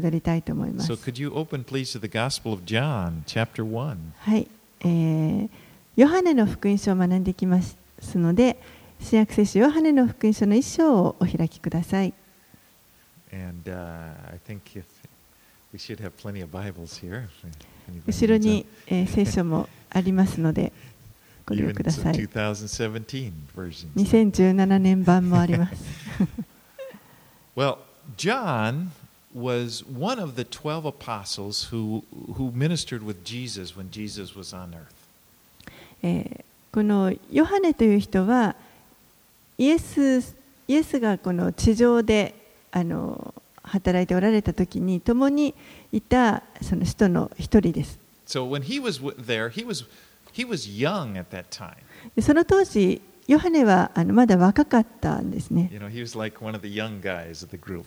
[0.00, 0.86] なりたいと思います。
[4.20, 4.46] はい、
[4.82, 5.50] えー。
[5.96, 7.76] ヨハネの福音書を学んできます
[8.14, 8.62] ので、
[9.00, 12.14] 新約聖書ヨハネの福音書の一章をお開きください。
[18.06, 20.72] 後ろに、えー、聖書もありますので、
[21.44, 22.14] ご利用ください。
[23.96, 25.74] 2017年版もあります。
[29.35, 32.03] was one of the 12 apostles who,
[32.35, 34.93] who ministered with Jesus when Jesus was on earth.
[36.03, 38.55] えーこのヨハネという人は
[39.59, 40.35] イエス
[40.67, 42.33] イエスがこの地上で
[42.71, 45.53] あの働いておられた時に共に
[45.91, 47.99] いたその人の一人です。
[48.25, 49.85] So when he was w- there, he was,
[50.33, 51.75] he was young at that time.
[52.15, 55.69] でその当時ヨハネはあのまだ若かったんですね。
[55.71, 57.85] You know, he was like one of the young guys of the group.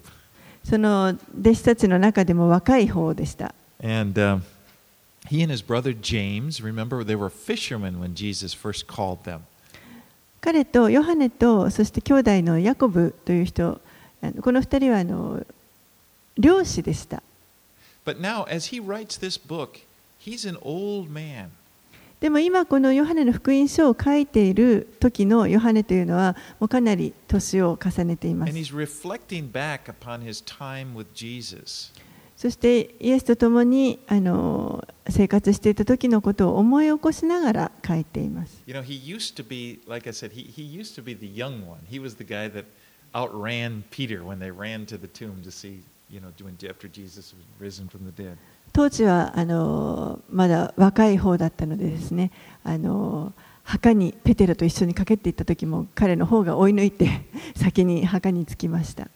[0.63, 3.53] その弟子たちの中でも若い方でした。
[3.83, 4.41] And um,
[5.29, 9.41] he and his brother James, remember, they were fishermen when Jesus first called them.
[10.41, 13.79] 彼とヨハネとそして兄弟のヤコブという人
[14.41, 15.45] この二人はあの
[16.37, 17.21] 漁師でした。
[18.05, 19.81] But now, as he writes this book,
[20.19, 21.49] he's an old man.
[22.21, 28.53] でも今このヨハネの福音書を書いている時のヨハネというのはもうかなり年を重ねています。
[32.37, 38.61] そしてイエスと共にあの生活していた時のことを思い起こしながら書いています。
[38.67, 41.67] You know, he used to be, like I said, he, he used to be the young
[41.67, 41.79] one.
[41.89, 42.65] He was the guy that
[43.13, 45.81] outran Peter when they ran to the tomb to see,
[48.73, 52.31] 当時はあのまだ若い方だったのでですね
[52.63, 57.21] あの墓にペテロと一緒にかけていった時も彼の方が追い抜いて
[57.55, 59.09] 先に墓に着きました。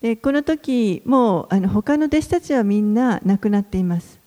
[0.00, 4.18] でこの時もうあの他の弟子たちはみんな亡くなっています。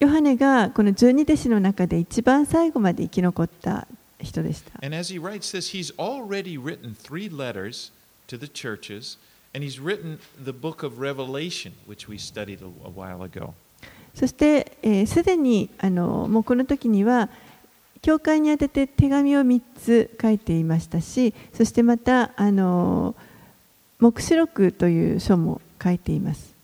[0.00, 3.86] ヨハネがこの12弟子の中で一番最後まで生き残った
[4.20, 4.72] 人でした。
[14.14, 17.30] そして、す、え、で、にあのもうこの時には、
[18.02, 23.14] 教会に宛てて手紙を3つ書いていましたし、そしてまた、あの
[23.98, 26.54] 黙示録という書も書いています。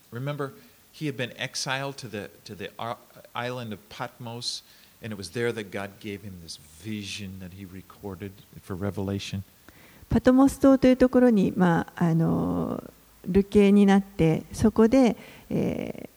[10.09, 12.83] パトモス島というところに、まあ、あの
[13.27, 15.17] 流刑になってそこで、
[15.51, 16.09] え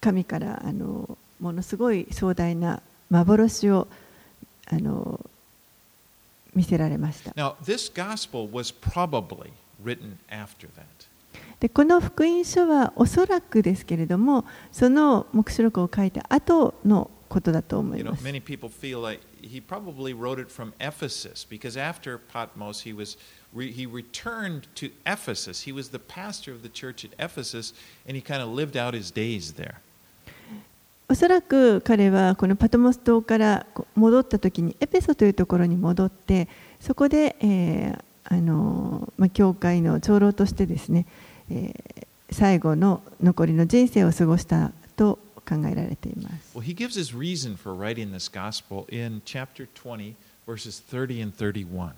[0.00, 3.86] ー、神からあのものすごい壮大な幻を
[4.66, 5.24] あの
[6.52, 7.32] 見せられました。
[11.60, 18.24] でこの福音書はおそらくですけれどもその黙示録を書いた後のことだと思い You know, ます。
[18.24, 23.16] many people feel like he probably wrote it from Ephesus because after Patmos, he was
[23.54, 25.66] he returned to Ephesus.
[25.66, 27.74] He was the pastor of the church at Ephesus,
[28.06, 29.76] and he kind of lived out his days there.
[31.08, 36.48] おそらく彼はこのパトモス島から戻った時にエペソというところに戻って
[36.80, 41.06] そこで、えーあのまあ、教会の長老としてですね、
[41.50, 46.57] えー最後の残りの人生を過ごしたと考えられています。
[46.57, 50.15] Well, he gives his reason for writing this gospel in chapter 20,
[50.47, 51.91] verses 30 and 31.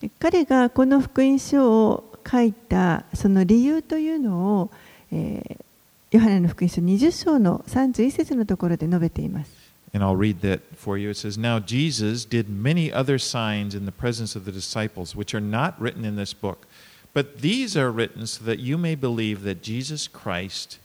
[0.00, 4.70] で彼がこの福音書を書いたその理由というのを、
[5.10, 5.64] えー
[6.12, 9.50] ヨハネの福音書20章の31節のところで述べています。
[9.94, 11.10] And I'll read that for you.
[11.10, 15.34] It says, Now Jesus did many other signs in the presence of the disciples, which
[15.34, 16.66] are not written in this book.
[17.14, 20.78] But these are written so that you may believe that Jesus Christ,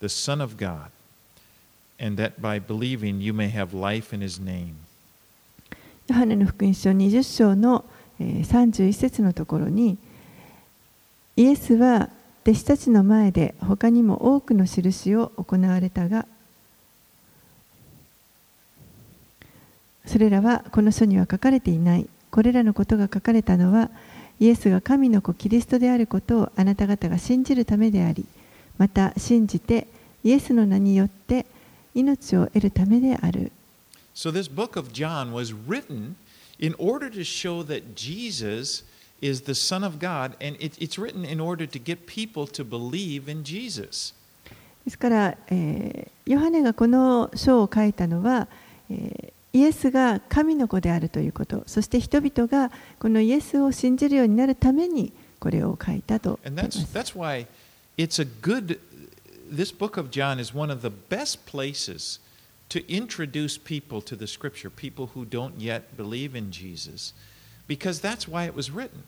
[0.00, 0.90] the Son of God,
[1.99, 4.75] and that by believing you may have life in his name.
[6.07, 7.85] ヨハネの福音書20章の
[8.19, 9.97] 31節のところに
[11.35, 12.09] イエスは
[12.43, 16.25] 弟子たちの前で他にも多くの印を行われたが
[20.05, 23.91] それらはこの書には書かれていないこれらのことが書かれたのは
[24.39, 28.25] イエスが神の子キリストであることをあなた方が信じるためであり
[28.77, 29.87] また信じて
[30.23, 31.45] イエスの名によって
[32.03, 33.51] 命を得るためである
[34.15, 36.15] So this book of John was written
[36.59, 38.83] in order to show that Jesus
[39.21, 42.63] is the Son of God, and it, it's written in order to get people to
[42.63, 44.13] believe in Jesus.
[44.85, 48.47] ですから、えーヨハネがこの書を書いたのは、
[48.89, 57.47] えーイエスが神の子であるということそして人々がこのイエスを信じるようになるためにこれを書いたと言 And that's, す that's why
[57.97, 58.79] it's a good,
[59.49, 62.19] this book of John is one of the best places
[62.69, 67.13] to introduce people to the scripture, people who don't yet believe in Jesus,
[67.67, 69.03] because that's why it was written.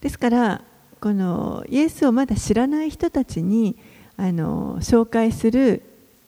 [0.00, 0.60] ですから
[1.00, 3.76] このイエスをまだ知らない人たちに
[4.16, 5.82] あの紹介する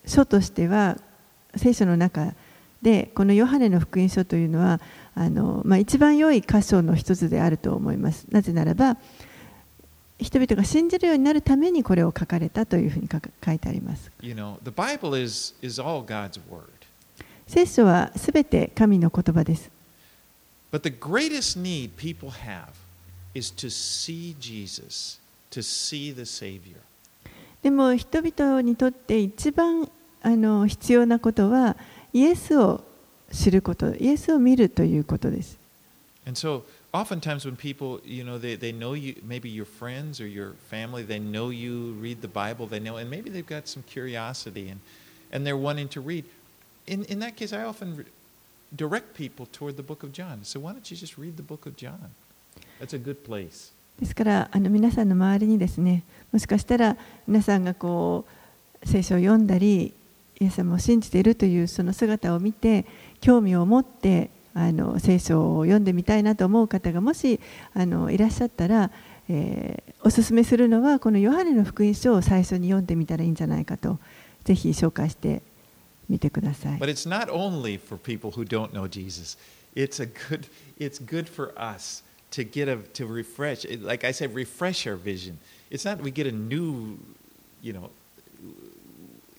[0.06, 0.98] 書としては
[1.56, 2.32] 聖書の中
[2.82, 4.80] でこのヨハネの福音書というのは
[5.14, 8.26] あの、まあ、一番良い箇所の一つであると思います。
[8.30, 8.96] なぜならば
[10.20, 13.08] 人々が信じるようになるためにこれを書かれたというふうに
[13.44, 14.10] 書いてあります。
[17.46, 19.70] 聖書はすべて神の言葉です。
[27.62, 29.88] でも人々にとって一番
[30.22, 31.76] あの必要なことは
[32.12, 32.82] イエスを
[33.32, 35.58] 知ること、イエスを見るということです。
[36.95, 41.19] oftentimes when people, you know, they, they know you, maybe your friends or your family, they
[41.19, 44.79] know you read the Bible, they know, and maybe they've got some curiosity and,
[45.31, 46.25] and they're wanting to read.
[46.87, 48.05] In, in that case, I often re-
[48.75, 50.43] direct people toward the book of John.
[50.43, 52.11] So, why don't you just read the book of John?
[52.79, 53.71] That's a good place.
[53.99, 56.97] ですからあの皆さんの周りにですねもしかしたら
[57.27, 58.25] 皆さんがこ
[58.83, 59.93] う聖書を読んだり
[60.39, 62.85] イエス様を信じているというその姿を見て
[63.19, 67.38] 興味を持って あの聖書を読んでみたいなと思う方がもし
[67.74, 68.90] あのいらっしゃったら、
[69.28, 73.98] えーおすすめするのはこのヨハネの福音書を最初に読んでみたらいいんじゃないかと
[74.44, 75.42] ぜひ紹介して
[76.08, 79.36] みてください But it's not only for people who don't know Jesus.
[79.74, 80.46] It's a good
[80.78, 85.38] it's good for us to get a to refresh like I said refresh our vision.
[85.72, 86.96] It's not we get a new,
[87.60, 87.90] you know,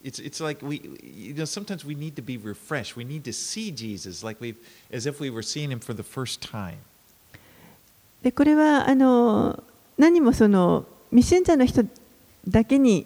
[0.08, 2.96] it's it's like we you know sometimes we need to be refreshed.
[2.96, 4.56] We need to see Jesus like we
[4.92, 6.78] as if we were seeing him for the first time.
[8.24, 9.62] でこれはあの
[9.98, 11.84] 何もその未信者の人
[12.48, 13.06] だけに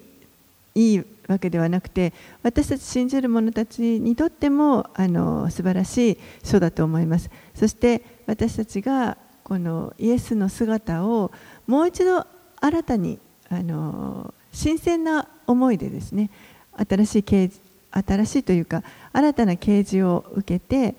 [0.75, 2.13] いいわけではなくて
[2.43, 11.31] 私たち信じる者たちにとってもあの素晴らしい書だと思いますそして私たちがこのイエスの姿を
[11.67, 12.25] もう一度
[12.59, 13.19] 新たに
[13.49, 16.29] あの新鮮な思いでですね
[16.77, 17.59] 新しい啓示
[17.91, 20.95] 新しいというか新たな啓示を受けて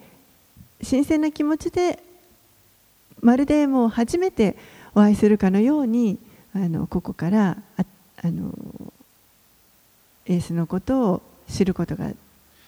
[0.82, 2.02] 新鮮な気持ちで
[3.20, 4.56] まるでもう初めて
[4.94, 6.18] お会いするかのように
[6.54, 7.84] あのここからあ
[8.22, 8.52] あの
[10.28, 12.08] イエスのことを知ることが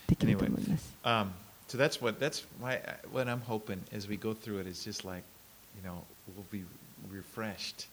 [0.08, 0.94] できると思います。
[1.04, 1.28] Um,
[1.68, 4.88] so that's what that's why I- what I'm hoping as we go through it is
[4.88, 5.22] just like,
[5.76, 5.98] you know,
[6.34, 6.64] we'll be
[7.12, 7.88] refreshed.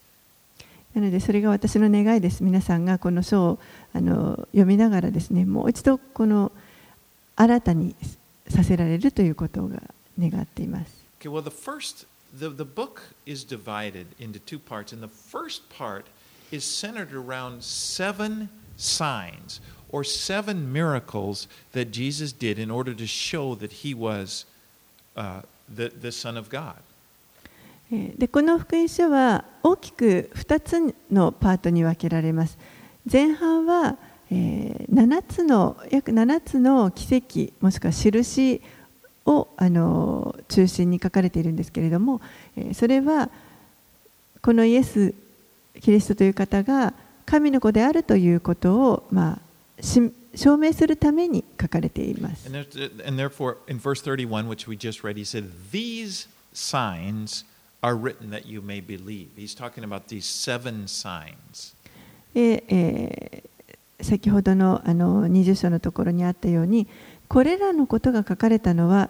[0.93, 2.43] なのでそれが私の願いです。
[2.43, 3.59] 皆さんがこの書を
[3.93, 6.51] あの読みながらですね、もう一度この
[7.35, 7.95] 新たに
[8.49, 9.81] させられるということが
[10.19, 11.01] 願っています。
[11.19, 12.05] Okay, well, the first,
[12.37, 16.05] the, the book is divided into two parts, and the first part
[16.51, 19.61] is centered around seven signs
[19.91, 24.45] or seven miracles that Jesus did in order to show that he was
[25.15, 25.41] uh,
[25.73, 26.77] the, the Son of God.
[27.91, 32.57] でこの福音書は大きく2つのパートに分けられます。
[33.11, 33.97] 前半は、
[34.29, 38.61] え7つの約7つの奇跡もしくは印
[39.25, 42.21] をあの中心に書かれているんですけれども、
[42.55, 43.29] えそれは
[44.41, 45.13] このイエス・
[45.81, 46.93] キリストという方が
[47.25, 49.39] 神の子であるということを、まあ、
[49.81, 52.49] 証明するために書かれています。
[57.81, 59.29] Are written that you may believe.
[59.35, 61.75] He's talking about these seven signs.
[62.33, 63.51] で、えー
[64.03, 66.87] 先ほどのあの20章のところにあったように
[67.27, 69.09] これらのことが書かれたのは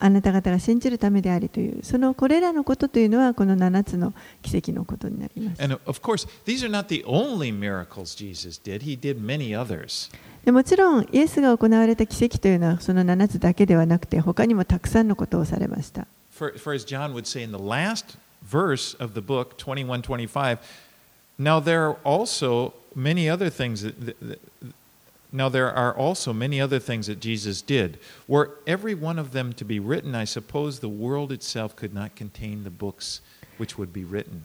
[0.00, 5.62] あなた方が信じるためでありというそのこれらのことというのはこの7つの奇跡のことになります。
[5.62, 10.14] And of course, these are not the only miracles Jesus did, he did many others.
[10.44, 16.06] でもちろんイエスが行われた奇跡というのはその7つだけではなくて他にもたくさんのことをされました。
[16.37, 20.59] For, for as John would say in the last verse of the book, 21 25,
[21.37, 23.99] now there are also many other things that.
[24.05, 24.39] that- that-
[25.35, 27.97] Now there are also many other things that Jesus did.
[28.27, 32.15] Were every one of them to be written, I suppose the world itself could not
[32.15, 33.19] contain the books
[33.57, 34.43] which would be written.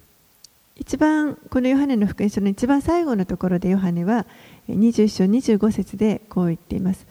[0.77, 4.25] 一番このヨハネの福音書の一番最後のところでヨハネは
[4.67, 5.25] えー21章
[5.59, 7.05] 25節でこう言っています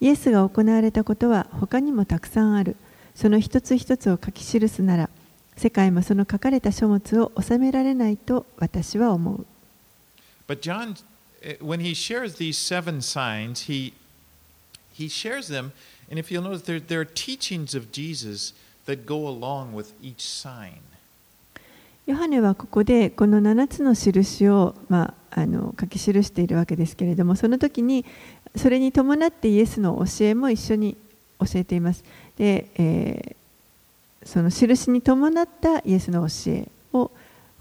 [0.00, 2.74] イエスが行われたことは他にもたくさんある
[3.15, 5.09] その一つ一つを書き記すなら
[5.57, 9.45] 世界もその書かれた書物を収められないと私は思う
[10.47, 10.95] But John,
[11.41, 13.93] eh, when he shares these seven signs, he,
[14.93, 15.71] he shares them
[16.09, 18.53] And if you'll notice, there, there are teachings of Jesus
[18.85, 20.81] that go along with each sign.
[22.05, 28.05] ヨハネはここでこの7つの印を、まあ、あの書き記しているわけですけれどもその時に
[28.55, 30.95] それに伴ってイエスの教えも一緒に
[31.39, 32.03] 教えています。
[32.37, 37.11] で、えー、その印に伴ったイエスの教えを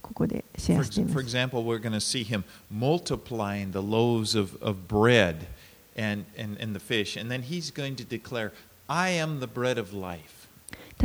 [0.03, 1.11] ここでシェアしていま。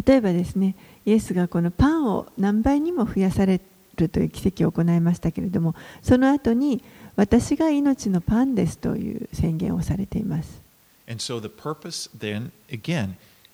[0.06, 3.62] 例えばですね、イエスがこのパンを何倍にも増やされ
[3.96, 6.84] るという奇跡を行いましたけれども、その後に
[7.16, 10.62] 私が命のパンですという宣言をされています。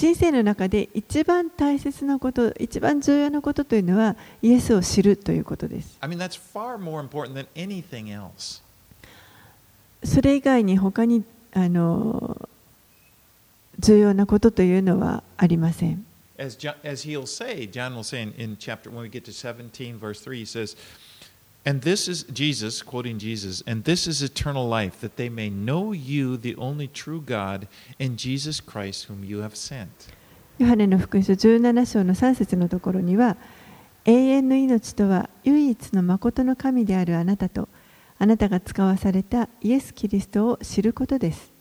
[0.00, 5.98] 人生の中で一番大切なこと、一番重要なことというのは、イエスを知るということです。
[10.02, 12.48] それ以外に他にあの
[13.78, 16.06] 重要なことというのはありません。
[21.67, 26.37] And this is Jesus, quoting Jesus, and this is eternal life, that they may know you,
[26.37, 27.67] the only true God,
[27.99, 30.13] and Jesus Christ, whom you have sent.
[30.59, 33.35] ヨハネの福音書17章の3節のところには、
[34.05, 37.67] 永遠の命とは唯一の誠の神であるあなたと、
[38.19, 41.51] あなたが使わされたイエス・キリストを知ることです。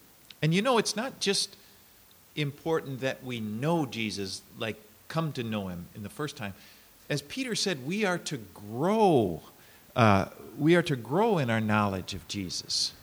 [0.43, 1.57] And you know, it's not just
[2.37, 6.53] important that we know Jesus, like come to know him in the first time.
[7.09, 9.41] As Peter said, we are to grow.
[10.00, 12.94] Uh, we are to grow in our knowledge of Jesus.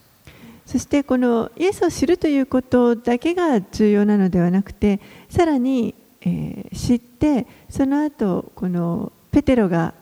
[0.64, 9.94] そしてこのイエスを知るということだけが重要なのではなくてさらに、えー、知ってその後このペテロが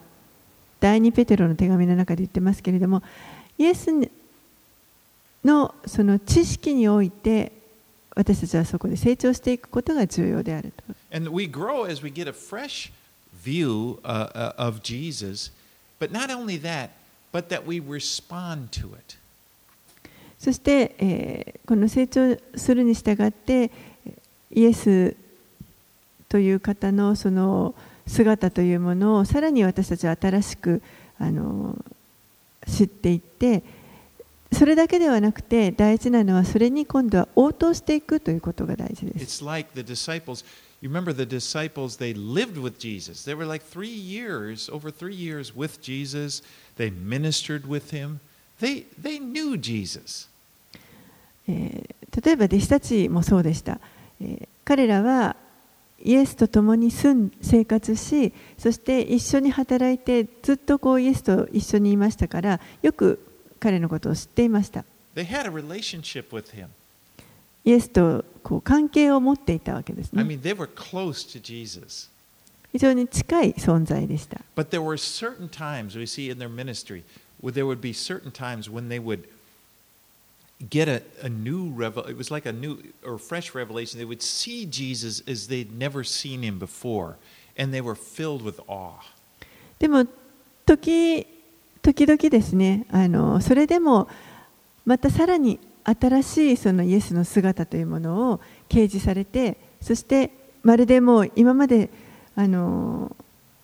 [0.81, 3.03] 第2ペテロの手紙の中で言ってますけれども
[3.59, 3.91] イエス
[5.45, 7.53] のその知識において
[8.17, 10.95] 私たちはそこで成長していくことが重要であると。
[11.15, 12.91] And we grow as we get a fresh
[13.45, 15.53] view、uh, of Jesus.
[15.99, 16.91] But not only that,
[17.33, 19.19] but that we respond to it.
[20.39, 23.71] そして、えー、この成長するに従って
[24.51, 25.17] イエス
[26.29, 27.75] という方のその
[28.07, 30.83] 姿というものをさらに私たちは新しく
[31.19, 31.83] あの
[32.67, 33.63] 知っていって
[34.53, 39.43] それだけではなくて大事なのはそれに今度は応答していくということが大事です。
[40.84, 43.24] It's like the disciples You remember the disciples, they lived with Jesus.
[43.24, 46.42] They were like three years, over three years with Jesus.
[46.78, 48.22] They ministered with him.
[48.60, 50.30] They, they knew Jesus.
[51.48, 53.80] えー、例えば弟子たちもそうでした、
[54.22, 55.36] えー、彼らは
[56.04, 63.20] イエスと共に住ん生活しそして一緒に働いてずっとこうイエスと一緒にいましたからよく
[63.60, 64.86] 彼のことを知っていました。
[65.16, 66.68] They had a relationship with him.
[67.65, 70.23] イエスとこう関係を持っていたわけですね。
[70.23, 72.11] I mean, they were close to Jesus.
[72.73, 74.41] 非常に近い存在でした。
[74.57, 77.05] But there were certain times we see in their ministry
[77.41, 79.29] where there would be certain times when they would
[80.69, 83.99] get a, a new revel it was like a new or fresh revelation.
[83.99, 87.17] They would see Jesus as they'd never seen him before,
[87.57, 89.01] and they were filled with awe.
[89.79, 90.07] でも
[90.67, 91.27] 時
[91.83, 94.09] 時々ですね、あのそれでも
[94.85, 100.31] またさらに新しいそのイエスの姿というものを掲示されてそして
[100.63, 101.91] まるでもう今まで
[102.35, 103.15] あの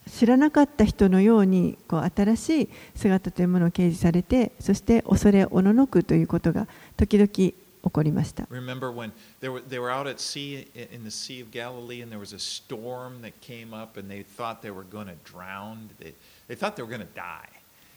[0.07, 7.55] 知らなかった人のようにこう新しい姿というものを掲示されてそして恐れおののくということが時々起
[7.91, 8.45] こりました。
[8.51, 12.21] Remember when they were, they were out at sea in the Sea of Galilee and there
[12.21, 15.89] was a storm that came up and they thought they were going to drown.
[15.99, 16.13] They,
[16.49, 17.49] they thought they were going to die.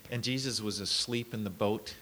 [0.10, 1.96] And Jesus was asleep in the boat.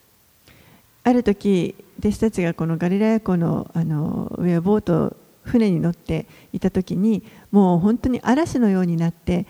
[1.04, 9.46] ある時弟子たちがこのガリラヤ湖のあの上をボート船に乗っていた時にもう本当に嵐のようになって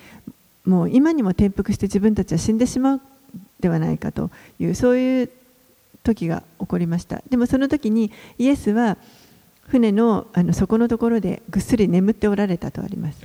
[0.66, 3.02] もう今にも転覆して自分たちは死んでしまう
[3.60, 5.30] ではないかというそういう
[6.04, 7.22] 時が起こりました。
[7.30, 8.98] でもその時にイエスは
[9.68, 13.22] 船のあの底のところでぐっすり眠っておられたとあります。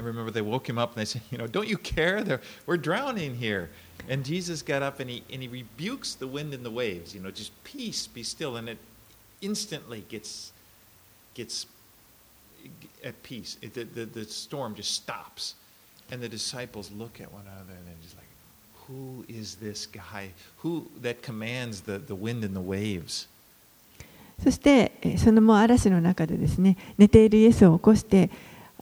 [4.09, 7.21] And Jesus got up and he, and he rebukes the wind and the waves, you
[7.21, 8.57] know, just peace, be still.
[8.57, 8.77] And it
[9.41, 10.51] instantly gets,
[11.33, 11.67] gets
[13.03, 13.57] at peace.
[13.61, 15.55] It, the, the, the storm just stops.
[16.11, 18.25] And the disciples look at one another and they're just like,
[18.87, 20.31] who is this guy?
[20.57, 23.27] Who that commands the, the wind and the waves?
[24.43, 28.31] そしてえーそのもう嵐の中でですね寝ているイエスを起こして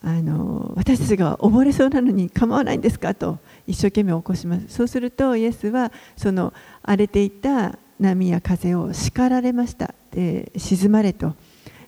[0.01, 4.66] あの私たちが溺れそうなのに構わないんですかと 一生懸命起こします。
[4.68, 6.52] そうするとイエスはその
[6.83, 9.94] 荒れていた波や風を叱られました。
[10.11, 11.35] で沈まれと。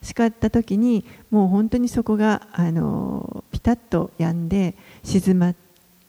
[0.02, 5.52] 叱った時にもう本当にそこがあのピタッと止んで静ま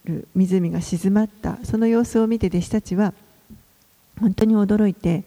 [0.05, 1.57] る湖が静まった。
[1.63, 3.13] その様子を見て弟子たちは
[4.19, 5.23] 本当に驚いて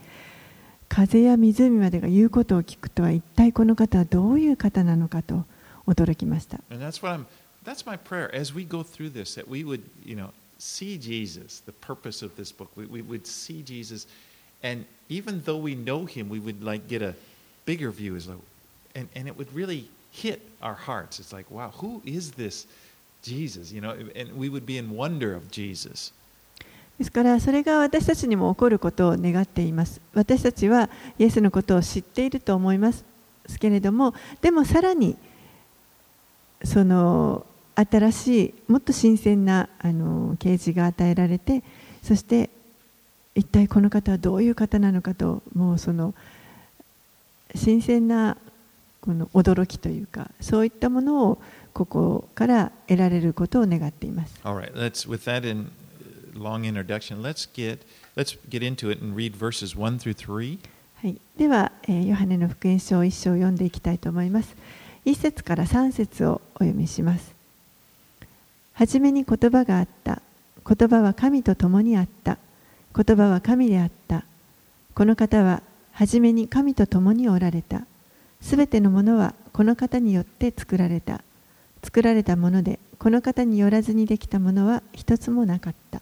[0.88, 5.44] 風や湖までが言うことを聞くとは一体この方はどういう方なのかと
[5.87, 6.61] 驚きました。
[7.69, 10.15] And that's what I'm that's my prayer as we go through this, that we would, you
[10.15, 12.69] know, see Jesus, the purpose of this book.
[12.75, 14.07] We, we would see Jesus
[14.63, 17.13] and even though we know him, we would like get a
[17.65, 18.39] bigger view as like
[18.95, 21.19] and, and it would really hit our hearts.
[21.19, 22.65] It's like, wow, who is this
[23.21, 23.71] Jesus?
[23.71, 26.12] You know, and we would be in wonder of Jesus.
[26.97, 30.00] ですからそれが私たちにも起こることを願っています。
[30.13, 33.03] 私たちはイエスのことを知っていると思います
[33.59, 35.17] けれども、でもさらに
[36.63, 37.45] その
[37.84, 41.62] 新しいもっと新鮮なあの啓示が与えられて、
[42.02, 42.50] そして
[43.34, 46.14] 一体この方はどういう方なのかともうその
[47.54, 48.37] 新鮮な
[49.00, 51.38] この驚きというかそういったものを
[51.72, 54.40] ここから得られることを願っています。
[54.44, 55.70] All right, let's with that in
[56.34, 57.80] uh, long introduction, let's get
[58.16, 60.58] let's get into it and read verses 1 through 3.
[61.02, 64.54] はい、では、えーヨハネの福音書一章を読んでいきたいと思います。
[65.04, 67.39] 一節から三節をお読みします。
[68.80, 70.22] はじめに言葉があった。
[70.66, 72.38] 言葉は神と共にあった。
[72.96, 74.25] 言葉は神であった。
[74.94, 77.82] この方ははじめに神と共におられた。
[78.40, 81.20] すべてのものはこの方によって作られた。
[81.84, 86.00] 作られたもので、この方によらずにできたものは一つもなかった。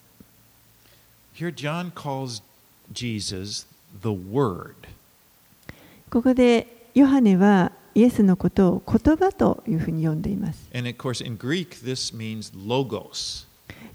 [1.34, 2.44] Here John calls
[2.92, 3.66] Jesus
[4.02, 4.74] the word.
[6.10, 10.68] ここでヨハネはイエスのことを言葉というふに呼んでいます。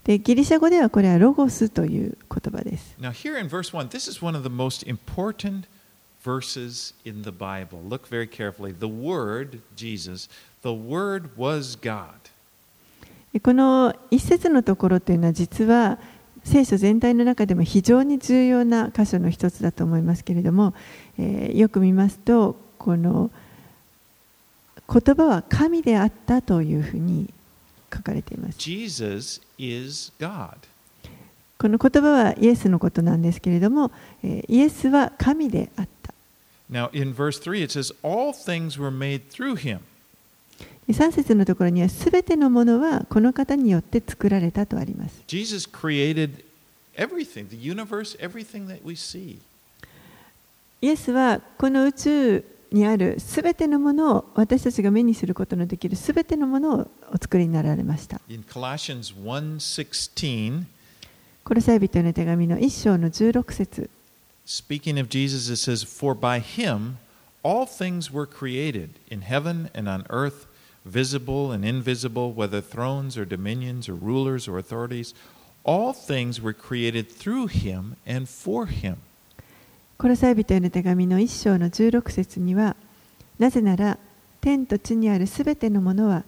[0.04, 2.98] で、ギリシャ語ではこれはロゴスという言葉です。
[13.32, 15.98] でこの一節のところというのは実は
[16.44, 20.74] 聖書全体の中でも非常に重要な箇所の一つだと思いますけれども、
[21.18, 23.32] え、よく見ますと、この
[24.92, 27.34] 言葉は神であったというふうに
[27.94, 28.58] 書かれています。
[28.58, 30.56] Jesus is God.
[31.58, 33.92] この言葉はイエスのことなんですけれども、
[34.24, 36.14] えーイエスは神であった。
[36.70, 39.80] Now in verse 3 it says all things were made through him.
[40.90, 45.22] 3節のところにはすべてのものはこの方によって作られたとあります。
[45.28, 46.44] Jesus created
[46.98, 49.40] everything, the universe, everything that we see.
[50.82, 58.20] イエスはこの宇宙にあるすべてのものを私たちが目にすることのできるすべてのものをお作りになられました。
[58.28, 60.64] In Colossians 1:16,
[61.44, 63.90] コロサイ人への手紙の1章の16節
[64.46, 66.98] speaking of Jesus, it says, For by him
[67.44, 70.48] all things were created in heaven and on earth,
[70.86, 75.14] visible and invisible, whether thrones or dominions or rulers or authorities.
[75.64, 78.98] All things were created through him and for him.
[79.98, 82.76] コロサイ人への手紙の1章の16節には
[83.40, 83.98] なぜなら
[84.42, 86.24] 天と地にあるすべてのものは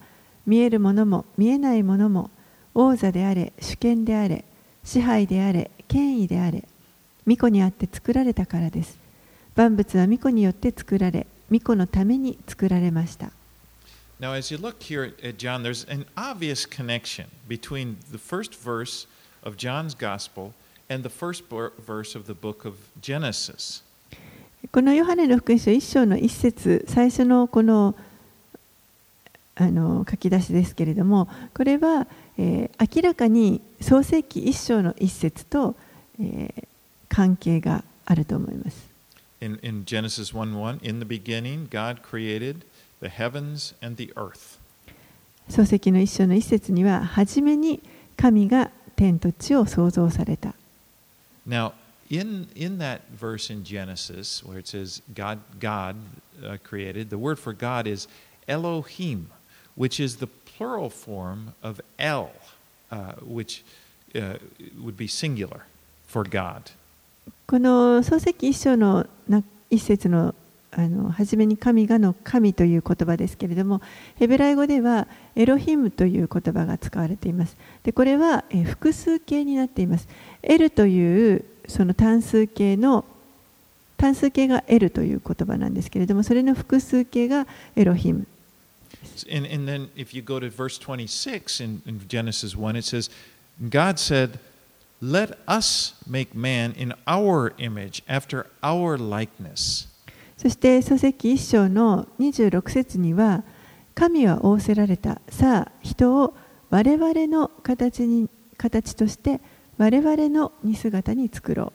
[0.46, 2.30] 見えるものも見えないものも
[2.74, 4.44] 王座であれ主権であれ
[4.84, 6.64] 支配であれ権威であれ
[7.24, 8.98] 巫女にあって作られたからです。
[9.56, 13.32] 万物は巫女によって作られ巫女のために作られました。
[14.20, 19.06] Now, as you look here at John, there's an obvious connection between the first verse
[19.42, 20.54] of John's Gospel and
[24.70, 27.96] このヨハネの福音書1章の一節最初のこの,
[29.56, 32.06] あの書き出しですけれどもこれは、
[32.38, 35.74] えー、明らかに創世記1章の一節と、
[36.20, 36.64] えー、
[37.08, 38.88] 関係があると思います。
[39.40, 40.12] In, in 1, 1,
[45.48, 47.80] 創世記の1章の一節には初めに
[48.16, 50.54] 神が天と地を創造された。
[51.45, 51.73] Now,
[52.09, 55.95] in, in that verse in Genesis, where it says God, God
[56.45, 58.07] uh, created, the word for God is
[58.47, 59.29] Elohim,
[59.75, 62.31] which is the plural form of El,
[62.91, 63.63] uh, which
[64.13, 64.35] uh,
[64.79, 65.63] would be singular
[66.07, 66.71] for God.
[67.47, 70.33] この創世記1章のな一節の
[70.78, 73.80] あの初めに神がの神という言葉ですけれども
[74.16, 77.56] ヘブライ語ではエロヒムという言葉が使われています。
[77.82, 80.06] でこれはえ複数形になっています。
[80.42, 83.06] エルというその単数形の
[83.96, 88.26] 単数形がエルという言葉なんですけれどもそれの複数形がエロヒム。
[89.32, 93.08] And, and then if you go to verse 26 in, in Genesis 1, it says,
[93.70, 94.38] God said,
[95.00, 99.86] Let us make man in our image, after our likeness.
[100.36, 103.42] そして書籍一章の26節には
[103.94, 106.34] 神は仰せられたさあ人を
[106.70, 109.40] 我々の形,に形として
[109.78, 111.72] 我々の似姿に作ろ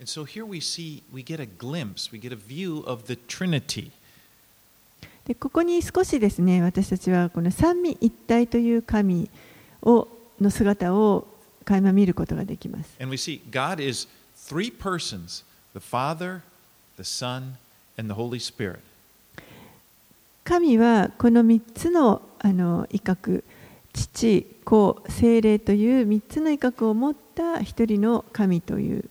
[0.00, 0.04] う。
[0.04, 0.60] So、we
[5.26, 9.30] でここに少しですね私たちはこの三位一体という神
[9.82, 10.08] を
[10.40, 11.26] の姿を
[11.64, 12.96] 垣間見ることができます。
[17.00, 17.56] The Son,
[17.96, 18.80] and the Holy Spirit.
[20.44, 23.42] 神はこの3つのあの威嚇
[23.92, 29.04] 父子精霊という3つの威嚇を持った一人の神という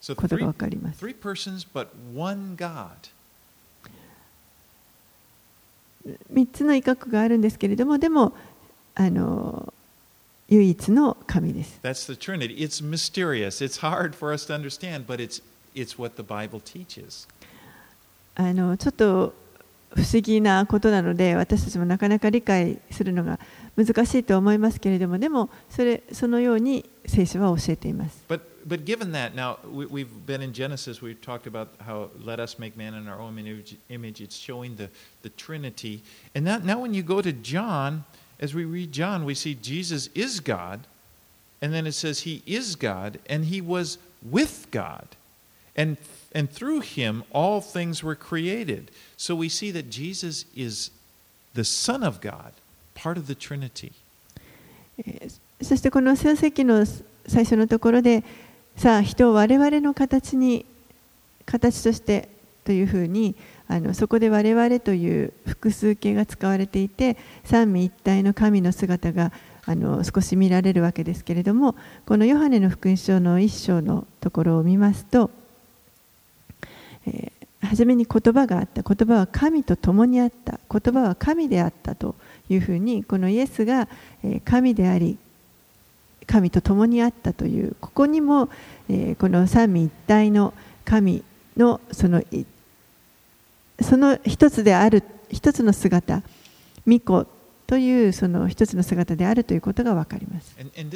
[0.00, 2.88] So ことが three, 分かります three persons, but one God.
[6.32, 8.32] 3つの威嚇があるんですけれどもでも
[8.94, 9.72] あの
[10.48, 12.56] 唯一の神です That's the Trinity.
[12.58, 13.64] It's mysterious.
[13.64, 15.42] It's hard for us to understand, but it's
[15.73, 17.27] it's what the Bible teaches.
[18.35, 19.33] あのちょっと
[19.91, 23.39] 不思議なことなので私たちもなかなか理解するのが
[23.77, 31.01] 難しいと思いますけれどもでもそれそのように聖書は教えています But but given that, now we, we've been in Genesis.
[31.01, 33.77] We've talked about how let us make man in our own image.
[33.89, 34.21] image.
[34.21, 34.89] It's showing the
[35.21, 36.01] the Trinity.
[36.33, 38.05] And now now when you go to John,
[38.39, 40.81] as we read John, we see Jesus is God,
[41.61, 45.07] and then it says He is God, and He was with God,
[45.76, 45.96] And
[46.34, 48.90] and through Him all things were created.
[49.16, 50.90] So we see that Jesus is
[51.54, 52.52] the Son of God,
[52.94, 53.92] part of the Trinity.
[55.62, 56.84] そしてこの聖石の
[57.26, 58.24] 最初のところで
[58.76, 60.64] さあ人を我々の形に
[61.46, 62.28] 形として
[62.64, 63.34] というふうに
[63.68, 69.32] あのそこで我々という複数形が使われていて三位一体の神の姿が
[69.64, 75.30] あの少し見られるわけですけれどもこのヨハネの福音書の一章のところを見ますと、
[77.06, 78.82] えー初めに言葉があった。
[78.82, 80.58] 言葉は神と共にあった。
[80.70, 82.14] 言葉は神であったと
[82.48, 83.86] いうふうにこのイエスが
[84.44, 85.18] 神であり
[86.26, 88.48] 神と共にあったというここにも、
[88.88, 91.22] えーこの三位一体の神
[91.56, 92.22] のその
[93.80, 96.22] その一つである一つの姿
[96.86, 97.26] 巫女
[97.66, 100.56] というその一つの姿であるということが分かります。
[100.58, 100.90] And, and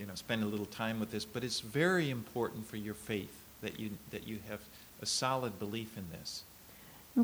[0.00, 3.30] you know, spend a little time with this, but it's very important for your faith
[3.62, 4.60] that you, that you have
[5.02, 6.44] a solid belief in this.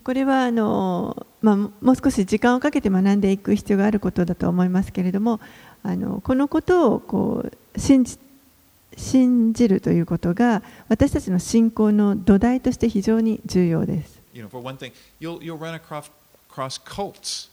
[0.03, 5.41] これはあの、まあ、もう少し時間をかけて学んでいく必要があることだと思いますけれども
[5.85, 8.19] あのこのことをこう信じ
[8.97, 14.21] 信じるということが私たちの信仰の土台として非常に重要です。
[14.35, 16.11] You know, for one thing, you'll, you'll run across,
[16.51, 17.49] across cults,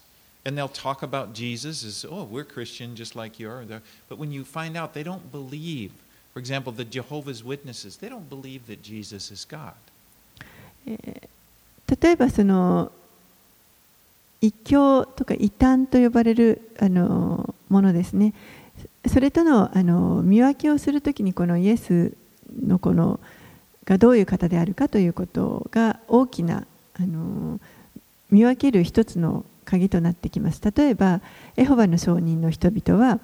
[0.45, 3.63] and they'll talk about Jesus as, oh, we're Christian just like you are.
[4.09, 5.91] But when you find out they don't believe,
[6.33, 9.73] for example, the Jehovah's Witnesses, they don't believe that Jesus is God.
[10.85, 12.91] 例えばその
[14.41, 18.33] 異教とか異端と呼ばれるあのものですね
[19.07, 22.13] それとのあの見分けをするときにこのイエス
[22.61, 23.21] のこの
[23.85, 27.59] がどういう方であるかということが大きなあの
[28.29, 30.61] 見分ける一つの鍵となってきます。
[30.75, 31.21] 例えば、
[31.57, 33.19] エホバの証人の人々は、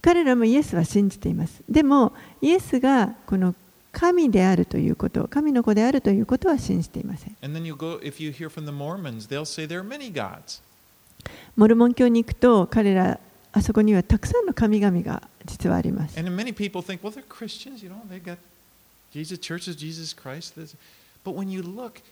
[0.00, 1.62] 彼らもイエスは信じています。
[1.68, 3.54] でも、イエスがこの
[3.92, 7.36] 神であるということ、神の子であるということは信じていません。
[11.56, 13.18] モルモン教に行くと、彼ら、
[13.52, 16.16] あそこにはたくさんの神々が実はあります。
[19.10, 20.54] Jesus Church is Jesus Christ.
[21.24, 22.02] But when you look,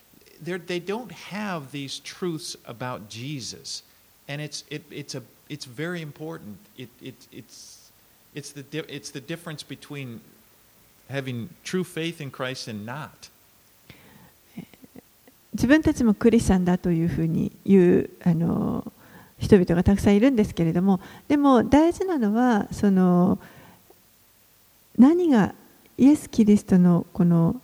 [0.43, 3.83] they don't have these truths about Jesus.
[4.27, 6.57] And it's, it, it's, a, it's very important.
[6.77, 7.89] It, it, it's,
[8.35, 10.21] it's, the, di- it's the difference between
[11.09, 13.29] having true faith in Christ and not.
[15.53, 18.91] 自分たちもクリスチャンだというふうに言うあの
[19.39, 23.39] 人々がたくさんいるんですけれどもでも大事なのはその
[24.99, 25.55] 何が
[25.97, 27.59] イエス・キリストのこの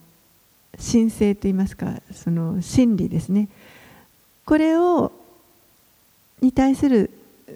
[0.77, 3.47] 神聖といいますかその真理ですね
[4.45, 5.11] これを
[6.41, 7.09] に対する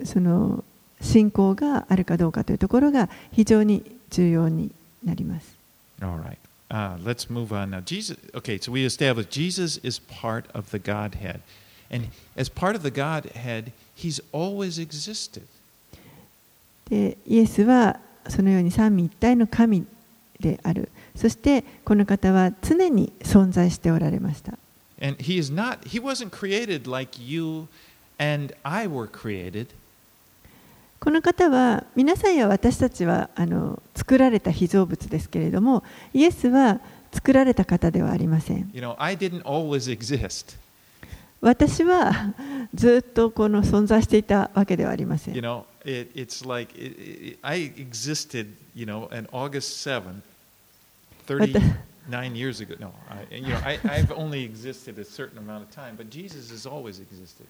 [0.06, 0.64] その
[1.02, 4.72] 信仰があるかどうかというところが非常に重要に
[5.04, 5.56] なります。
[6.02, 6.38] All right.
[6.70, 7.82] Uh, let's move on now.
[7.82, 8.18] Jesus.
[8.34, 11.42] Okay, so we established Jesus is part of the Godhead,
[11.90, 15.44] and as part of the Godhead, He's always existed.
[16.90, 18.00] でイエスは
[18.30, 19.86] そのように三位一体の神
[20.40, 24.54] であるそしてこの方は常に存在しておられました。
[31.00, 36.80] この方は皆さんや私たちはあの作られた被造物ですけれども、イエスは
[37.12, 38.72] 作られた方ではありません。
[41.40, 42.34] 私は
[42.74, 45.36] ずっとこの存在していたわけではありません。
[45.36, 46.74] It's like
[47.42, 50.22] I existed, you know, on August 7th.
[51.30, 52.76] What the- thirty-nine years ago.
[52.80, 56.50] No, I, you know, I, I've only existed a certain amount of time, but Jesus
[56.52, 57.46] has always existed.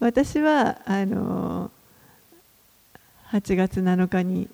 [0.00, 1.70] 私はあの
[3.30, 4.48] 8月7日に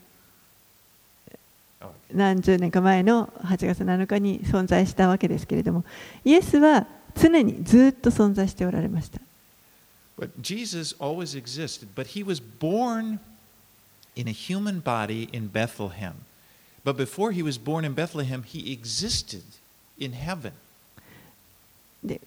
[1.81, 5.85] Oh, 何十年か前の8月7日に存在したわけですけれども
[6.25, 9.21] イエスは常にずっと存在しておられました
[10.19, 13.21] But Jesus always existed, but he was born
[14.17, 16.15] in a human body in Bethlehem.
[22.05, 22.19] が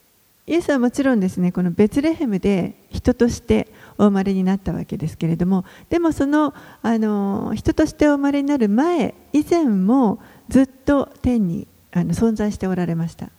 [0.47, 10.19] イエスはもちろんですね、このベツレヘムで人としてお生まれになったわけですけれども、でもその,あの人としてお生まれになる前、以前も
[10.49, 13.29] ずっと天にあの存在しておられました。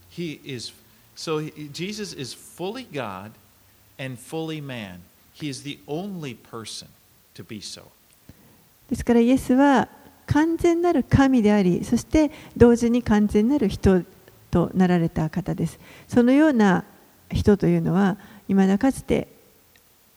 [8.89, 9.89] ですから、イエスは
[10.33, 14.03] 完全なる神でありそして同時に完全なる人
[14.51, 16.85] となられた方ですそのような
[17.31, 18.17] 人というのは
[18.49, 19.29] 未だかつて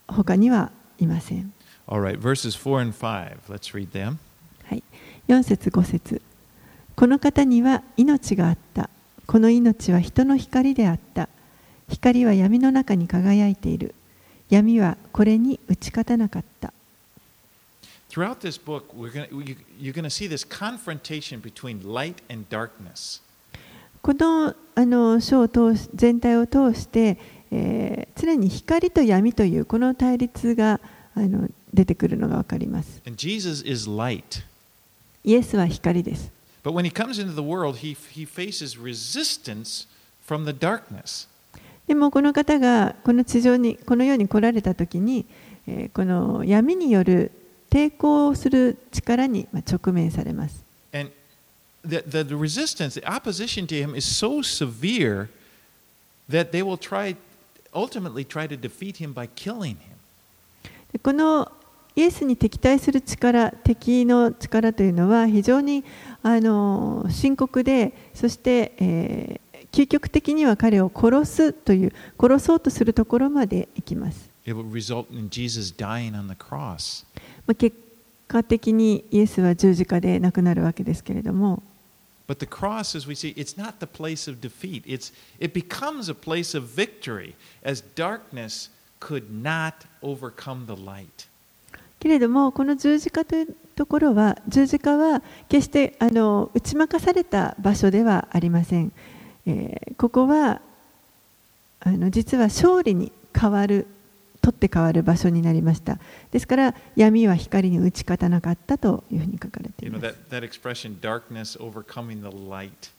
[0.07, 1.51] 他にはいません
[1.87, 3.41] All right, verses 4 and 5.
[3.47, 4.17] Let's read them.
[4.63, 4.83] はい、
[5.27, 6.21] 4節5節
[6.95, 8.89] この方には命があった。
[9.27, 11.29] この命は人の光であった。
[11.89, 13.93] 光は闇の中に輝いている。
[14.49, 16.73] 闇はこれに打ち勝たなかった。
[18.15, 23.21] Throughout this book, we're gonna, you, you're going to see this confrontation between light and darkness.
[24.01, 27.17] このあの書を通し全体を通して、
[27.51, 30.79] えー常に光と闇というこの対立が
[31.13, 33.01] あの出てくるのがわかります。
[33.05, 34.45] And Jesus is light.
[35.25, 36.31] イエスは光です。
[36.63, 39.89] But when he comes into the world, he, he faces resistance
[40.25, 41.27] from the darkness.
[41.85, 45.25] でもこの方がこの地上にこの世に来られた時に、
[45.67, 47.33] えーこの闇による
[47.75, 50.63] 抵抗する力に直面されます。
[61.03, 61.51] この
[61.97, 65.83] イエスに敵対する力、敵の力というのは非常に
[66.23, 69.41] あの深刻で、そして、え、
[69.73, 74.29] 究極的には彼を殺すという、殺そうとするところまで行きます。
[77.47, 77.77] まあ、結
[78.27, 81.61] 果的にイエスは十字架で亡くなるわけですけれども、
[82.27, 84.83] But the cross, as we see, it's not the place of defeat.
[84.87, 91.27] It's, it becomes a place of victory as darkness could not overcome the light.
[91.99, 98.91] けれどもこの十字架というところは十字架は決してあの打ち負かされた場所ではありません、
[99.45, 100.61] えーここは
[101.79, 103.87] あの実は勝利に変わる
[104.45, 105.97] 取って変わる場所になりました
[106.29, 112.91] ですから闇は光に打ち勝たなかったというふうに書かれてい You know, ます that, that expression, darkness overcoming the light,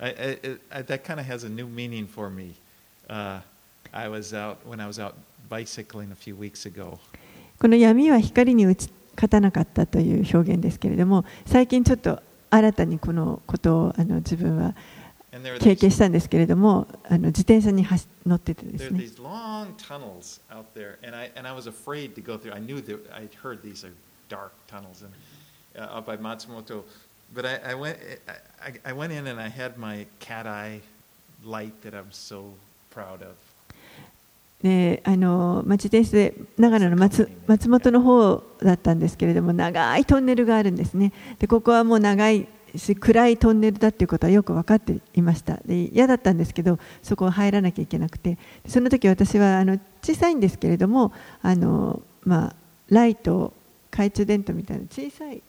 [0.00, 0.10] I,
[0.72, 2.54] I, I, that kind of has a new meaning for me.
[3.08, 3.38] Uh,
[3.92, 5.14] I was out, when I was out
[5.48, 6.98] bicycling a few weeks ago,
[7.60, 14.74] この闇は光に打ち勝たなかったという表現ですけれども最近ちょっと新たにこのことをあの自分は
[15.60, 17.86] 経験したんですけれども、あの自転車に
[18.26, 19.00] 乗っててですね。
[34.62, 41.12] であの自転車で長野の松,松本の方だったんですけれども長いトンネルがあるんですね。
[41.38, 52.54] でここはもう長いし暗いトンネルだっていうことはよく分かっていましたで嫌だったんですけどそこを入らなきゃいけなくてその時私はあの小さいんですけれどもあの、まあ、
[52.88, 53.52] ライト
[53.90, 55.42] 懐中電灯みたいな小さい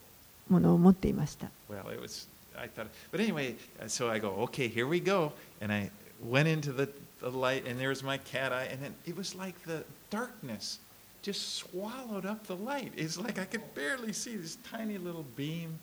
[0.50, 2.28] ものを持っていました Well, it was,
[2.58, 3.56] I thought, but anyway,
[3.88, 5.34] so I go, okay, here we go.
[5.62, 5.92] And I
[6.28, 6.90] went into the,
[7.22, 10.80] the light, and there was my cat eye, and then it was like the darkness
[11.22, 12.92] just swallowed up the light.
[12.96, 15.78] It's like I could barely see this tiny little beam.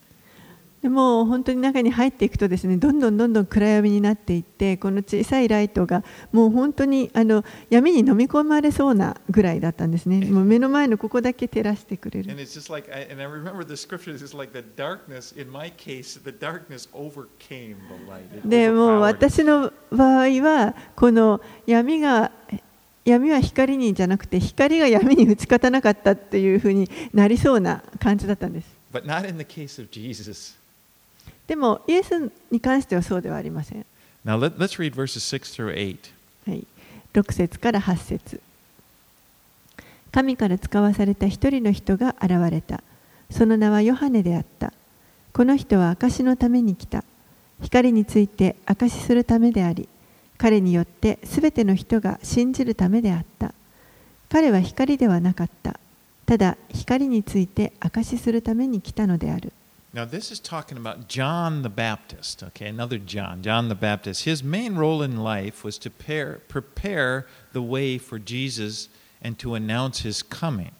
[0.82, 12.88] でも本当に中に入っていくとですねどんどんどんどん暗闇になっていってこの小さいライトがもう本当にあの闇に飲み込まれそうなぐらいだったんですねもう目の前のここだけ照らしてくれる like,
[15.52, 16.20] like case,
[18.48, 22.30] でも.私の場合はこの闇が
[23.04, 30.65] 闇は光にじゃなくて光が闇に打ち勝たなかったっていうふうになりそうな感じだったんです But not in the case of Jesus.
[31.46, 33.86] でもイエスに関してはそうではありません
[34.24, 35.96] Now let, let's read verses 6 through 8.
[36.48, 36.66] はい、
[37.14, 38.40] 6節から8節
[40.16, 42.82] 神から使わされた一人の人が現れた。
[43.30, 44.72] その名はヨハネであった。
[45.34, 47.04] この人は証のために来た。
[47.60, 49.90] 光について証しするためであり、
[50.38, 53.52] 彼によってすべての人が信じるためであった。
[54.30, 55.78] 彼は光ではなかった。
[56.24, 59.52] ただ光について証しするために来たのである。
[59.96, 62.66] Now, this is talking about John the Baptist, okay?
[62.66, 64.24] Another John, John the Baptist.
[64.24, 68.90] His main role in life was to prepare, prepare the way for Jesus
[69.22, 70.72] and to announce his coming.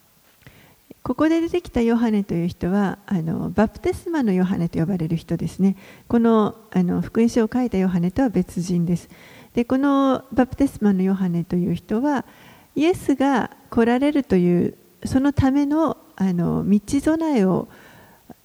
[1.03, 5.77] ここで出てきたヨハネという人はあのバプテスマのヨハネと呼ばれる人ですね。
[6.09, 9.09] このあの福音書を書いたヨハネとは別人です。
[9.55, 12.27] でこのバプテスマのヨハネという人は
[12.75, 14.77] イエスが来られるという
[15.07, 17.69] そのためのあの道備えを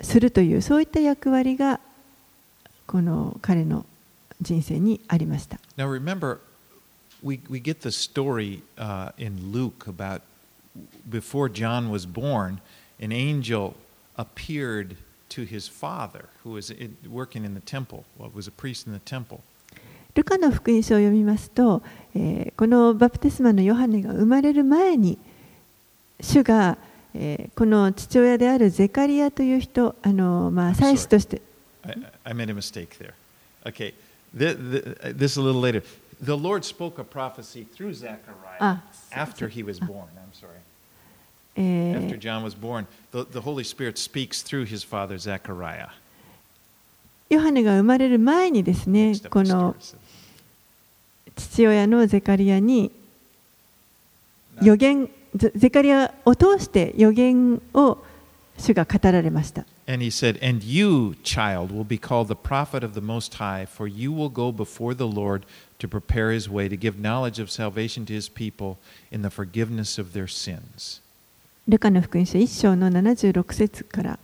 [0.01, 1.79] するというそういった役割が
[2.87, 3.85] この彼の
[4.41, 5.59] 人生にありました。
[5.77, 6.39] Now, remember,
[7.23, 10.21] we, we get the story uh, in Luke about
[11.09, 12.59] before John was born,
[12.99, 13.75] an angel
[14.17, 14.97] appeared
[15.29, 18.93] to his father, who was in, working in the temple, well, was a priest in
[18.93, 19.41] the temple.
[20.13, 21.81] ルカの福音書を読みますと、
[22.15, 25.17] えーこのバプテスマのヨハネが生まれる前に
[26.19, 26.90] 主が、えー
[27.55, 31.41] この父親であるゼカリアという人あの、まあ、祭司として
[31.83, 33.13] I, I made a mistake there.
[33.65, 33.93] Okay,
[34.33, 35.83] the, the, this is a little later.
[36.23, 40.05] The Lord spoke a prophecy through Zechariah Ah, after he was born.
[40.15, 40.59] I'm sorry.
[41.57, 45.89] え After ー John was born, the, the Holy Spirit speaks through his father Zechariah.
[47.29, 49.75] ヨハネが生まれる前にですねこの.
[51.35, 52.91] 父親のゼカリアに
[54.61, 57.97] 予言ゼゼカリアを通して予言を
[58.57, 59.65] 主が語られました。
[59.87, 63.89] And he said, And you, child, will be called the prophet of the Most High, for
[63.89, 65.43] you will go before the Lord
[65.79, 68.77] to prepare his way, to give knowledge of salvation to his people
[69.11, 71.01] in the forgiveness of their sins.
[71.67, 74.19] ルカの福音書1章の76節から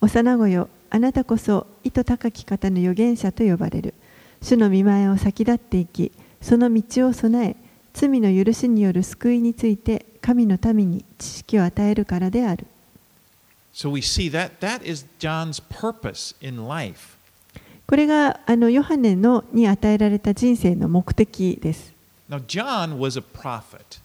[0.00, 3.94] 幼子よあなたこそ意図高き方の預言者と呼ばれる
[4.42, 7.56] 主の見前を先立っていきその道を備え
[7.94, 12.66] 罪の許しによる救いについて神の民に知識を与えるからである
[13.72, 17.16] So we see that that is John's purpose in life.
[17.86, 21.92] これがあのヨハネのに与えられた人生の目的です
[22.28, 24.00] Now, John was a prophet.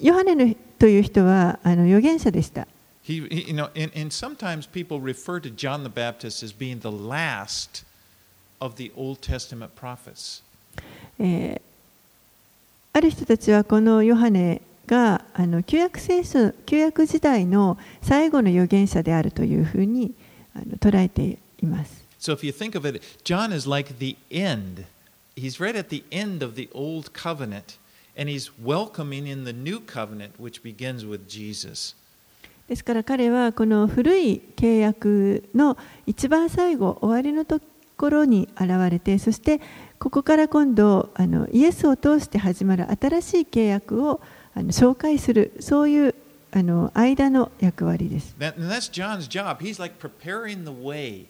[0.00, 2.66] ヨハネのという人はあの預言者でした
[3.04, 6.90] He, you know, and, and sometimes people refer to John the Baptist as being the
[6.90, 7.84] last
[8.60, 10.42] of the Old Testament prophets.
[11.20, 11.70] えー
[12.92, 20.12] ある人たちはこのヨハネがあの旧約聖書旧約時代の最後の預言者であるというふうに
[20.52, 22.04] あの捉えています。
[22.18, 24.84] So if you think of it, John is like the end.
[25.36, 27.78] He's right at the end of the old covenant,
[28.18, 31.94] and he's welcoming in the new covenant, which begins with Jesus.
[32.66, 37.60] ですから彼はこの古い契約の一番最後終わりのと
[37.96, 39.60] ころに現れてそして
[39.98, 44.20] ここから今度あのイエスを通して始まる新しい契約を
[44.54, 46.14] あの紹介するそういう
[46.52, 48.34] あの間の役割です。
[48.38, 49.58] That, that's John's job.
[49.58, 51.26] He's like preparing the way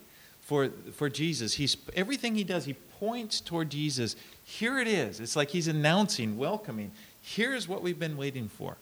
[0.46, 1.56] for, for Jesus.
[1.56, 4.16] He's, everything he does, he points toward Jesus.
[4.44, 5.20] Here it is.
[5.20, 6.90] It's like he's announcing, welcoming.
[7.22, 8.76] Here's what we've been waiting for.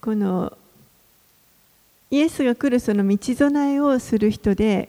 [0.00, 0.56] この
[2.10, 4.88] イエスが来るその道備えをする人で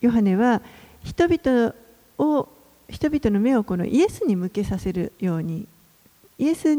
[0.00, 0.60] ヨハネは
[1.02, 1.74] 人々
[2.18, 2.48] を
[2.88, 5.66] 人々の目をこのイエスに向けさせるように
[6.38, 6.76] イエス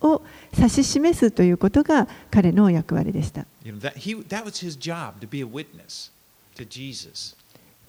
[0.00, 0.22] を
[0.56, 3.46] 指し示すということが彼の役割でした。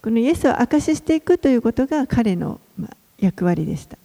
[0.01, 2.59] このイエスを証ししていくということが彼の
[3.19, 3.97] 役割でした。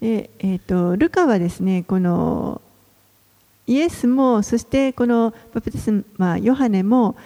[0.00, 2.60] でえー、とルカはですね、この
[3.66, 5.70] イエスも、そしてこのバプ・
[6.42, 7.16] ヨハネも、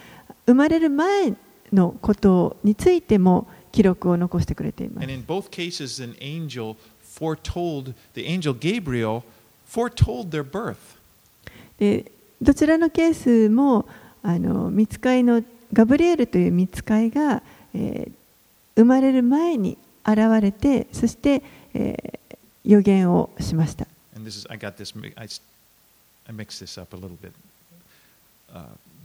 [0.47, 1.35] 生まれる前
[1.73, 5.05] のことについても、記録を残してくれています。
[12.41, 13.89] どちらのケースも
[14.23, 15.43] あの見つの
[15.73, 17.43] ガブリエルという見つかいが、
[17.73, 21.43] 生まれる前に現れてそして、
[21.75, 23.87] えー、予言をしました。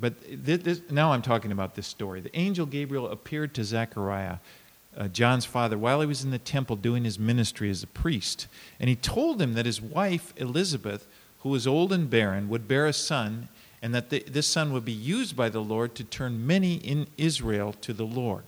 [0.02, 2.20] but this, now I'm talking about this story.
[2.20, 4.36] The angel Gabriel appeared to Zechariah,
[4.96, 8.46] uh, John's father, while he was in the temple doing his ministry as a priest.
[8.78, 11.06] And he told him that his wife, Elizabeth,
[11.40, 13.48] who was old and barren, would bear a son,
[13.82, 17.08] and that the, this son would be used by the Lord to turn many in
[17.16, 18.44] Israel to the Lord.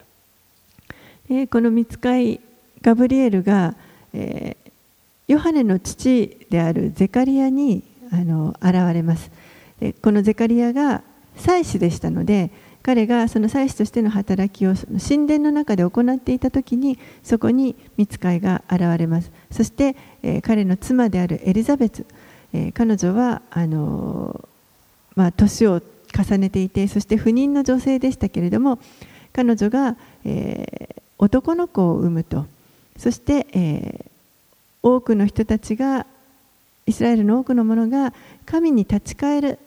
[1.49, 2.41] この見つかい
[2.83, 3.77] ガブリエルが、
[4.13, 4.71] えー、
[5.29, 9.31] ヨハネの父であるゼカリアにあの現れます。
[9.79, 11.05] でこのゼカリアが
[11.38, 12.52] 祭司でしたので
[12.86, 19.32] 彼がその祭司としての働きを神殿の中で行っていた時にそこに見つかいが現れます。
[19.50, 22.06] そして、え、彼の妻であるエリザベツ、
[22.54, 24.48] え、彼女はあの、
[25.16, 25.82] まあ、年を
[26.16, 28.78] 重ねていてそして不妊の女性でしたけれども
[29.34, 32.46] 彼女が、えー、男の子を産むと。
[32.98, 34.10] そして、えー、
[34.84, 36.06] 多くの人たちが
[36.86, 38.14] イスラエルの多くの者が
[38.46, 39.60] 神に立ち返る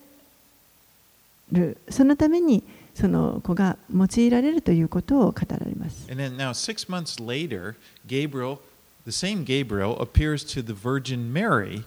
[1.89, 6.07] そのためにその子が用いられるということを語られます。
[6.09, 7.75] And then now, six months later,
[8.07, 8.59] Gabriel,
[9.05, 11.85] the same Gabriel, appears to the Virgin Mary,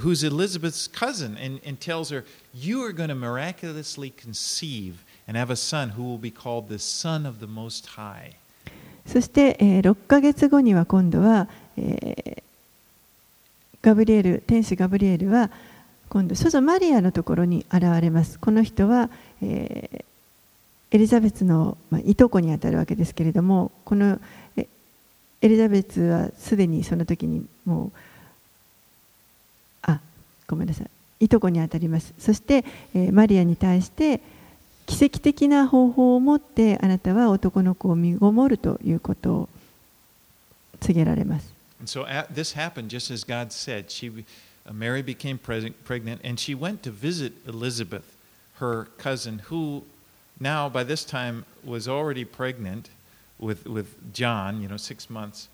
[0.00, 5.50] who's Elizabeth's cousin, and, and tells her, You are going to miraculously conceive and have
[5.50, 8.36] a son who will be called the Son of the Most High.
[9.06, 11.48] そして、えー、6ヶ月後には今度は、
[11.78, 12.42] えー、
[13.80, 15.50] ガブリエル、天使ガブリエルは、
[16.08, 18.38] 今度、祖女マリアのところに現れます。
[18.38, 19.10] この人は、
[19.42, 20.04] えー、
[20.90, 24.18] エリザベスの、まあ、いとこにあたるわけですけれども、この
[25.40, 27.92] エリザベスはすでにその時にもう、
[29.82, 30.00] あ、
[30.48, 30.84] ごめんなさ
[31.20, 32.12] い、いとこにあたります。
[32.18, 34.20] そして、えー、マリアに対して、
[34.86, 39.48] 奇跡的な方法を持ってあなたは男の子を身ごもるということを
[40.80, 41.52] 告げられます。
[41.84, 43.86] So this happened just as God said.
[43.88, 44.24] She
[44.71, 48.15] Mary became pregnant, and she went to visit Elizabeth,
[48.55, 49.83] her cousin, who
[50.39, 52.89] now by this time was already pregnant
[53.39, 55.49] with, with John, you know, six months.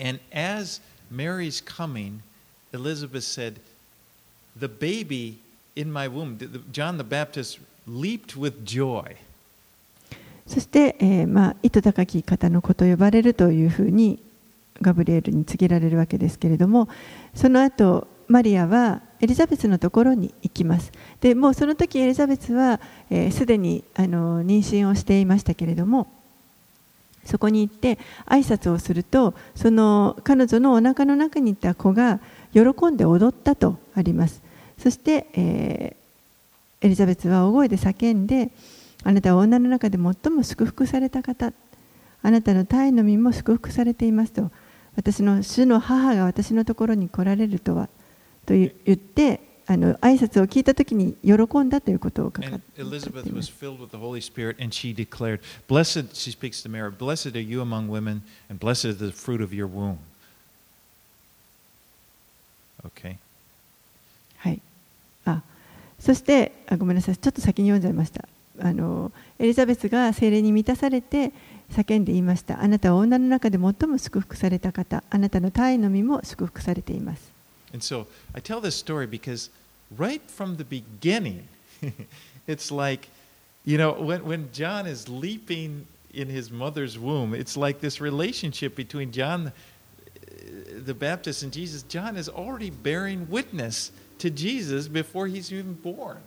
[0.00, 2.22] And as Mary's coming,
[2.72, 3.60] Elizabeth said,
[4.56, 5.38] The baby
[5.76, 6.38] in my womb,
[6.72, 9.16] John the Baptist leaped with joy.
[10.44, 14.18] そして、えーまあ、糸高き方の子と呼ばれるというふうに
[14.81, 16.87] ガブリエルに告げられるわけですけれども
[17.33, 20.91] その後マリアはエリザベスのところに行きます。
[21.21, 26.07] でもうその時エリザベスはすで、えー、にあの妊娠をしていましたけれども
[27.23, 32.19] そこに行って挨拶をするとその彼女のお腹の中にいた子が
[32.53, 32.61] 喜
[32.91, 34.41] んで踊ったとあります。
[34.77, 38.51] そして、えー、エリザベスは大声で叫んで
[39.03, 41.53] あなたは女の中で最も祝福された方。
[42.23, 44.51] あなたの体の身も祝福されていますと。
[44.97, 47.87] 私の主の母が私のところに来られるとは
[48.45, 52.59] と言ってあの挨拶を聞いたときに喜んだということを書かま。
[64.37, 64.61] はい。
[65.25, 65.41] あ
[65.99, 68.27] そしてあ、ごめんなさい、ちょっと先に読んじゃいました。
[68.59, 71.33] あのエリザベスが精霊に満たされて、
[71.71, 72.61] 叫んで言いました。
[72.61, 77.31] あなたは女の中で最も祝福された方、あなたの体の身も祝福されています。
[77.73, 79.51] And so I tell this story because
[79.95, 81.43] right from the beginning,
[82.47, 83.09] it's like,
[83.65, 88.75] you know, when, when John is leaping in his mother's womb, it's like this relationship
[88.75, 89.51] between John
[90.85, 91.83] the Baptist and Jesus.
[91.83, 96.17] John is already bearing witness to Jesus before he's even born.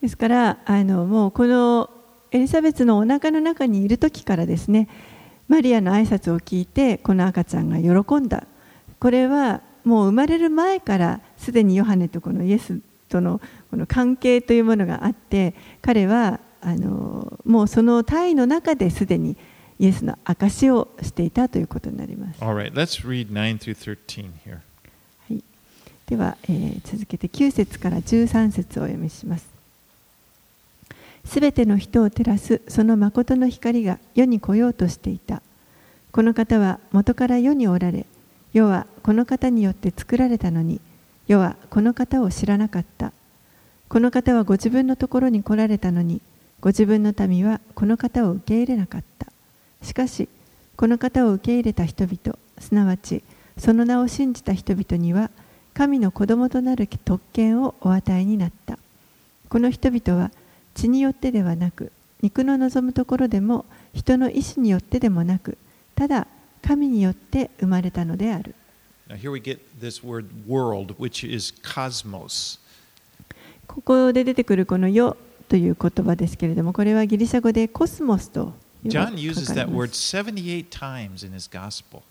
[0.00, 1.90] ですからあのもうこの
[2.30, 4.88] エリザベスのお腹の中にいる時からですね
[5.48, 8.46] マリアの挨拶を聞いてこの赤ちゃんが喜んだ
[9.00, 19.36] これはもう生まれる前からすでにヨハネとこのイエスとのこの関係というものがあって彼はあのもうその体の中ですでに
[19.78, 22.40] イエスの証をしていたということになります。
[22.40, 22.72] Right.
[25.28, 25.44] はい、
[26.06, 29.57] では、えー、続けて9節から13節をお読みします。
[31.24, 35.42] すべての人を照らすその誠の光が世に来ようとしていた。
[36.10, 38.06] この方は元から世におられ、
[38.52, 40.80] 世はこの方によって作られたのに、
[41.26, 43.12] 世はこの方を知らなかった。
[43.88, 46.20] この方はご自分のところに来られたのに、
[46.60, 49.26] ご自分の民はこの方を受け入れなかった。
[49.82, 50.28] しかし、
[50.76, 53.22] この方を受け入れた人々、すなわち
[53.56, 55.30] その名を信じた人々には、
[55.78, 58.80] 神の子供となる特権をお与えになった
[59.48, 60.32] この人々は
[60.78, 61.90] 血によってではなく
[62.22, 63.64] 肉の望むところでも
[63.94, 65.58] 人の意志によってでもなく
[65.96, 66.28] ただ
[66.62, 68.54] 神によって生まれたのである
[69.08, 72.60] Now, here we get this word world, which is cosmos.
[73.66, 75.16] ここで出てくるこの世
[75.48, 78.52] という言葉ですけれどもこれはギリシャ語でコスモスと
[78.84, 82.02] いう John 書 uses かれ that ま word す78 times in his gospel.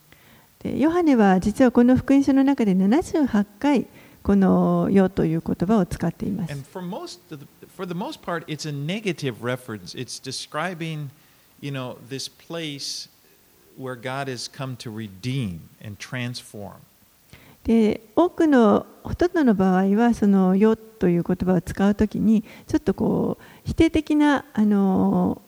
[0.60, 3.86] でヨハネは実はこの福音書の中で78回
[4.28, 7.48] この世という言葉を使っています And for most of the,
[7.78, 9.96] for the most part, it's a negative reference.
[9.98, 11.12] It's describing,
[11.62, 13.08] you know, this place
[13.78, 16.74] where God has come to redeem and transform.
[17.64, 25.42] で多くのほとんどの場合はその「世」という言葉を使うときにちょっとこう否定的なあの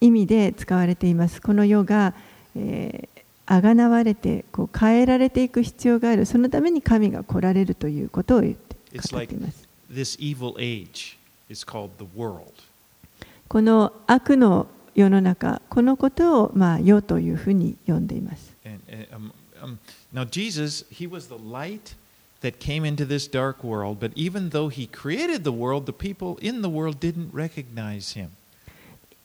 [0.00, 2.14] 意味で使われていますこの世が、
[2.56, 3.19] えー、
[3.50, 12.52] あがなわれてこう変えられていく必要があるそのために神が来られるということを言って語っています This evil age is called the world.
[13.48, 19.78] この悪の世の中このことを、まあ、世というふうに呼んでいます uh, um, um,
[20.12, 21.94] now, Jesus, he was the light
[22.42, 26.38] that came into this dark world, but even though he created the world, the people
[26.40, 28.30] in the world didn't recognize him.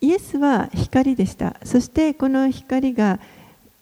[0.00, 3.18] イエスは光でしたそしてこの光が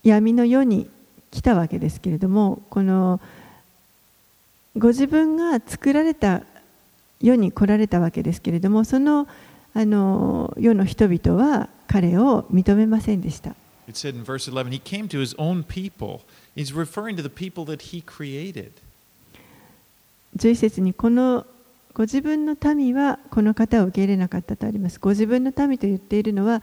[0.04, 0.88] 闇の世に
[1.30, 3.20] 来たわけですけれどもこの
[4.76, 6.42] ご自分が作られた
[7.20, 9.26] 世に来られたわけですけれどもその
[9.76, 13.56] あの世の人々は彼を認めませんでした。
[13.88, 16.20] It said in verse 11, he came to his own people.
[16.56, 18.70] He's referring to the people that he created.
[20.36, 21.44] 11節にこの
[21.92, 24.98] ご自分の民はこの方を受け入れなかったとあります。
[25.00, 26.62] ご自分の民と言っているのは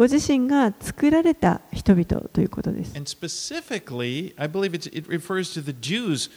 [0.00, 2.96] ご自身が作られた人々ということです。
[2.96, 6.30] And specifically, I believe it's, it refers to the Jews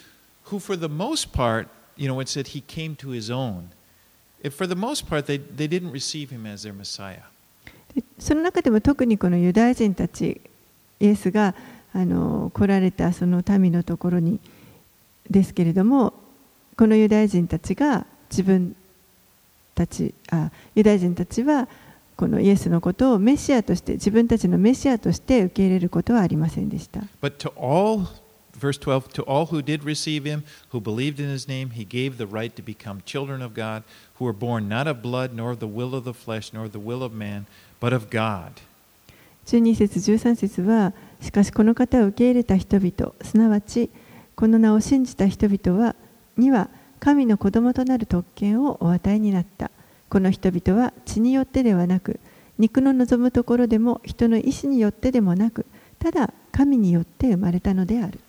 [0.52, 3.70] who, for the most part, you know, it said he came to his own.
[4.44, 7.22] If for the most part, they, they didn't receive him as their Messiah.
[7.96, 10.42] でその中でも特にこのユダヤ人たち
[11.00, 11.56] イエスが
[11.94, 14.42] あの来られたその民のところに
[15.30, 16.14] ですけれども
[16.78, 18.76] このユダヤ人たちが自分
[19.74, 21.70] たちあユダヤ人たちは
[22.16, 27.02] このイエスのことをメシアとして自分たちのメシアとして受け入れることはありませんでした。
[27.02, 27.10] でも、
[39.46, 43.90] 12節、13節は、しかしこの方を受け入れた人々、すなわち、
[44.36, 45.96] この名を信じた人々は、
[46.38, 49.72] には神の子供となる特権をお与えになった。
[50.14, 52.20] この人々は血によってではなく
[52.60, 55.66] 肉の望むところでも人の意思によってでもなく
[55.98, 58.20] ただ神によって生まれたのである。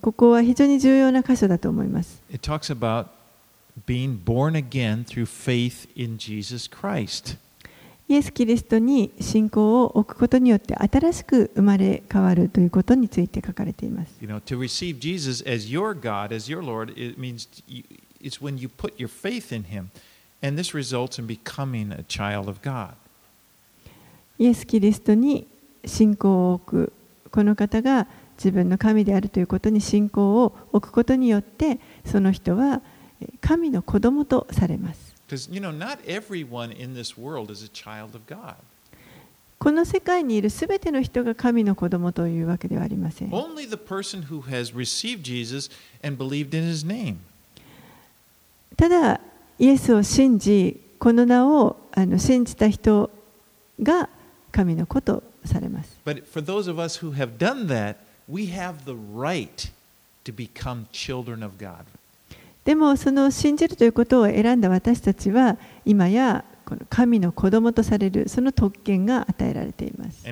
[0.00, 2.22] ここは非常に重要な箇所だと思います。
[8.12, 17.84] イエス・キリストに信仰を置くことによって新しく生まれ変わるということについて書かれています You know, to receive Jesus as your God, as your Lord, it means you,
[18.20, 19.90] it's when you put your faith in Him.
[20.42, 22.90] And this results in becoming a child of God.
[24.38, 25.46] イエス・キリストに
[25.86, 26.92] 信仰を置く
[27.30, 28.06] この方が
[28.36, 32.82] 自分の神であるということに信仰を置くことによってその人は
[33.22, 38.55] え神の子供とされます Because, you know, not everyone in this world is a child of God.
[39.59, 45.71] この世界にいるすべての人が神の子供というわけではありません Only the person who has received Jesus
[46.03, 47.17] and believed in His name.
[48.77, 49.19] ただ
[49.57, 53.09] イエスを信じこの名をあの信じた人
[53.81, 54.07] が
[54.51, 57.95] 神の子とされます But for those of us who have done that,
[58.29, 59.71] we have the right
[60.25, 61.85] to become children of God.
[62.64, 70.26] でもその信じるということを選んだ私たちは今やこの神の子供とされるその特権が与えられています.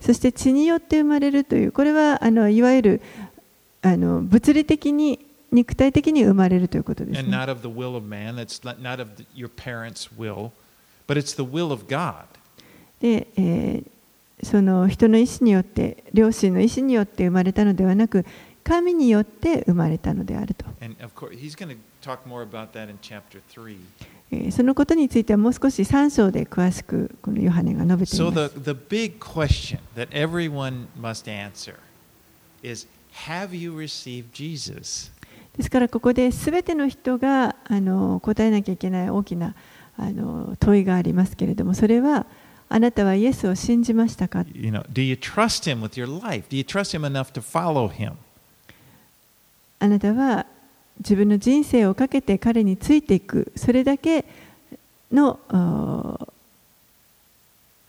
[0.00, 3.02] そして血によって生まれるというこれはあのいわゆる
[3.82, 5.18] あの物理的に
[5.50, 7.28] 肉体的に生まれるということです、ね。
[13.00, 13.86] で、えー
[14.44, 18.26] その人の意思によって両親の意思によって生まれたのではなく
[18.64, 20.64] 神によって生まれたのであると。
[24.50, 28.48] そのことについてはもう少し3章で詳しくこのヨハネが述べています。
[35.56, 39.54] ですからここで全ての人があの答えなきゃいけない大きな
[39.98, 42.24] あの問いがありますけれどもそれは
[42.70, 44.46] あなたはイエスを信じましたか？
[49.82, 50.46] あなたは
[50.98, 54.24] 自分の人生をかけて彼についていくそれだけ
[55.10, 55.40] の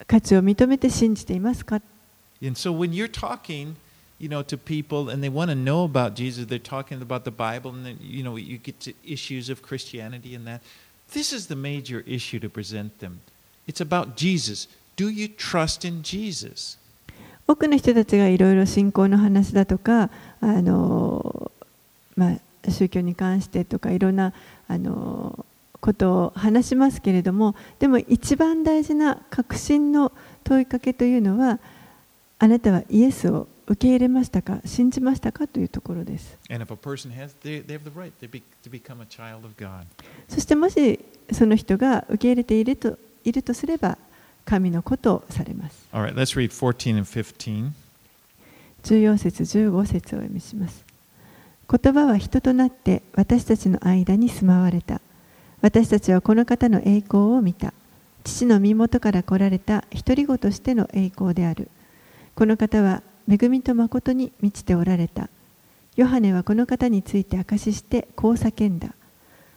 [0.04, 1.80] 価値を認めて信じていますか
[2.42, 3.76] And so when you're talking,
[4.18, 7.30] you know, to people and they want to know about Jesus, they're talking about the
[7.30, 10.60] Bible, and then you know you get to issues of Christianity and that.
[11.12, 13.20] This is the major issue to present them.
[13.68, 14.66] It's about Jesus.
[14.96, 16.76] Do you trust in Jesus?
[17.46, 21.52] 多くの人たちがいろいろ信仰の話だとかあの、
[22.16, 22.32] ま
[22.66, 24.32] あ、宗教に関してとかいろんな
[24.68, 25.44] あの
[25.80, 30.12] ことを話しますけれどもでも一番大事な確信の
[30.42, 31.58] 問いかけというのは
[32.38, 36.38] あなたはイエスを受け入れましたか信じましたかというところです.
[40.28, 41.00] そしてもし
[41.32, 43.96] その人が受け入れているといるとすれば
[44.44, 47.72] 神のことをされます All right, let's read 14 and 15.
[48.82, 50.83] 14節15節をお読みします
[51.70, 55.00] 言葉は人となって私たちの間に住まわれた。
[55.60, 57.72] 私たちはこの方の栄光を見た。
[58.22, 61.70] 父の身元から来られた独り子としての栄光である。
[62.34, 65.28] この方は恵みと誠に満ちておられた。
[65.96, 68.94] ヨハネはこの方について証ししてこう叫んだ。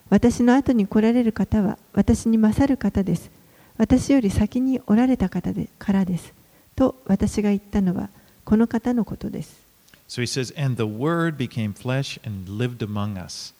[0.09, 3.29] 私の後に来られる方は私に勝る方です。
[3.77, 6.33] 私より先におられた方でからです。
[6.75, 8.09] と私が言ったのは
[8.45, 9.66] この方のことです。
[10.08, 13.54] So he says, And the Word became flesh and lived among us.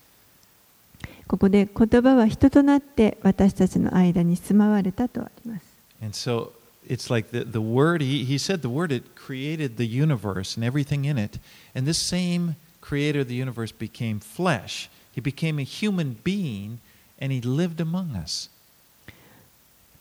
[1.27, 5.65] ここで言葉は人となって私たちの間に住まわれたとあります。
[6.03, 6.53] And so
[6.87, 10.65] it's like the, the Word, he, he said the Word, it created the universe and
[10.65, 11.39] everything in it.
[11.75, 14.91] And this same creator of the universe became flesh.
[15.15, 16.81] He became a human being
[17.19, 18.51] and he lived among us.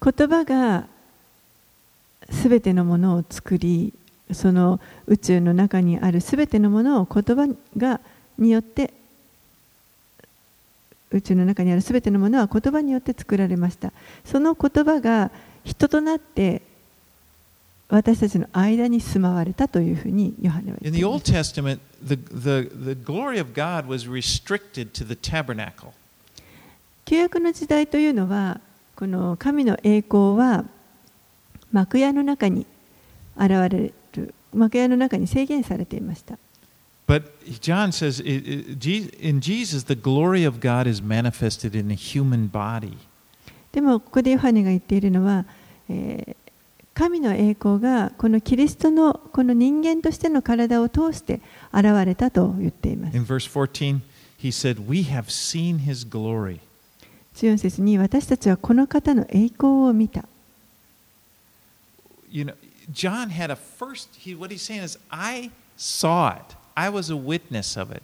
[0.04, 0.88] 言葉が
[2.30, 3.94] すべてのものを作り、
[4.33, 8.01] その宇宙の中にあるすべてのものを言葉が
[8.39, 8.93] によって
[11.11, 13.93] 宇宙の中にあるすべてのものは言葉によって作られました。
[14.25, 15.31] その言葉が
[15.65, 16.63] 人となって
[17.89, 21.55] 私たちの間に住まわれたというふうにヨハネは言 In っています。
[21.55, 25.93] Testament, the, the, the glory of God was restricted to the tabernacle.
[27.05, 28.61] 旧約の時代というのは
[28.97, 30.65] この神の栄光は
[31.71, 32.67] 幕屋の中に
[33.37, 33.95] 現れる
[34.55, 36.39] 幕屋の中に制限されていました
[37.07, 37.23] But
[37.61, 42.97] John says in Jesus, the glory of God is manifested in a human body.
[43.71, 45.45] でもここでヨハネが言っているのは、
[45.89, 46.37] えー
[46.97, 54.01] 神の栄光がこのキリストのこの人間としての体を通して現れたと言っています In verse 14,
[54.39, 56.61] he said, We have seen his glory.
[57.35, 60.25] 14節に私たちはこの方の栄光を見た
[62.31, 62.55] You know,
[62.93, 66.57] John had a first, he, what he's saying is, I saw it.
[66.77, 68.03] I was a witness of it.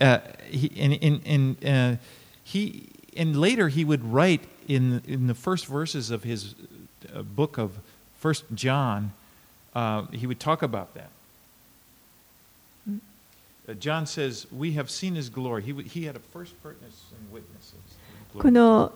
[0.00, 2.00] Uh, he, and, and, and, uh,
[2.42, 6.54] he, and later he would write in, in the first verses of his
[7.14, 7.78] uh, book of
[8.18, 9.12] First John,
[9.74, 11.10] uh, he would talk about that.
[13.68, 15.62] Uh, John says, We have seen his glory.
[15.62, 17.74] He, he had a first witness and witnesses.
[18.38, 18.92] この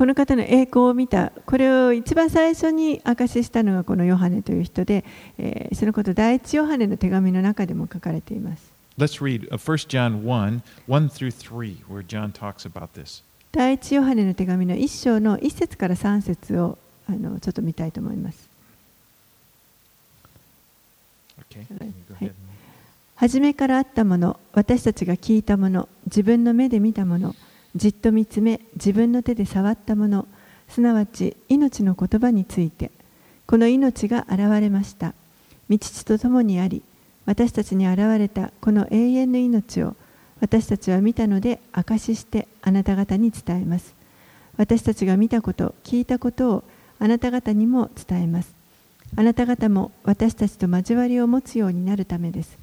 [0.00, 5.04] この方の栄光を見たこれを一番最初に証ししたのがこのヨハネという人で、
[5.36, 13.22] えーそのこと第一ヨハネの手紙の中でも書かれています Let's read uh, 1 John 1 1 through 3, where John talks about this.
[13.52, 18.48] 第一ヨハネの手紙の一章の一節から三節をあのちょっと見たいと思います
[21.52, 21.66] Okay.
[22.18, 22.32] Ahead?
[23.16, 27.36] 初めからあったもの私たちが聞いたもの自分の目で見たもの
[27.76, 30.26] じっと見つめ自分の手で触ったもの
[30.68, 32.90] すなわち命の言葉について。
[33.50, 35.12] この命が現れました。
[35.68, 36.84] 御父と共にあり
[37.26, 39.96] 私たちに現れたこの永遠の命を
[40.40, 43.92] 私たちは見たので証ししてあなた方に伝えます。
[44.56, 46.64] 私たちが見たこと聞いたことを
[47.00, 48.54] あなた方にも伝えます。
[49.16, 52.56] あなた方も私たちと交わりを持つようになるためです。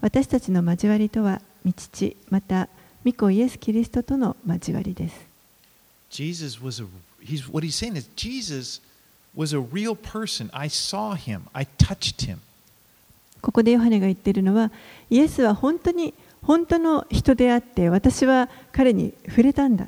[0.00, 2.68] 私たちの交わりとは御父また
[3.04, 5.14] 御子イエス・キリストとの交わりです。
[13.40, 14.70] ここでヨハネが言っているのは、
[15.08, 19.86] イエスは本当に本当の人であって、私は彼に触れたんだ。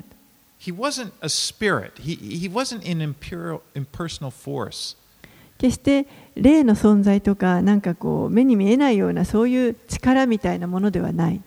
[5.57, 11.41] 決して霊の存在とか、なんかこう、目に見えないような、そういう力みたいなものではない。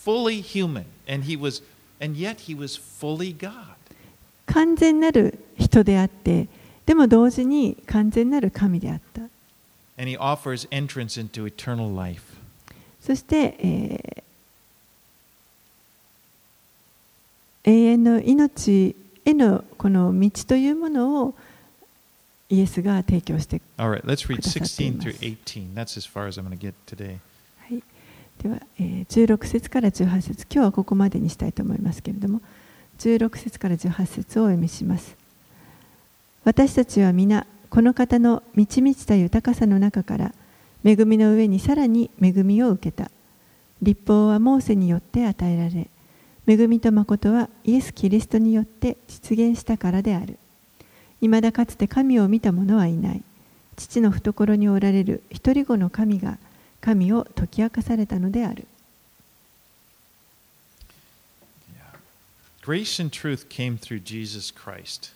[0.00, 1.62] fully human, and, he was,
[2.00, 3.76] and yet he was fully God.
[4.46, 6.48] 完全なる人であって
[6.86, 9.22] でも同時に完全なる神であった。
[9.98, 12.22] And he offers entrance into eternal life.
[13.00, 14.26] そして、えー
[17.66, 21.34] 永遠の命へのこの道というものを
[22.48, 25.08] イエスが提供して、 All right, let's read くださっています。
[25.08, 25.74] 16 through 18.
[25.74, 27.18] That's as far as I'm going to get today.
[28.41, 32.41] では、え16節から18節今日はここまでにしたいと思いますけれども
[32.97, 35.15] 16節から18節をお読みします。
[36.43, 40.33] 私たちは皆この方の満ち満ちた豊かさの中から
[40.83, 43.11] 恵みの上にさらに恵みを受けた。
[43.81, 45.89] 立法はモーセによって与えられ
[46.47, 50.39] 恵みと誠はイエス・キリストによって実現したからである。
[51.21, 53.21] いまだかつて神を見た者はいない。
[53.75, 56.39] 父の懐におられる一人子の神が
[56.81, 58.67] 神を解き明かされたのである
[62.63, 65.13] Grace and truth came through Jesus Christ.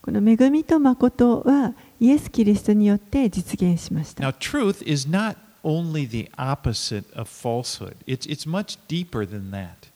[0.00, 9.50] この恵みと誠はイエス・キリストによって実現しました Now, truth is not only the opposite of falsehood, it's, it's much deeper than
[9.50, 9.90] that.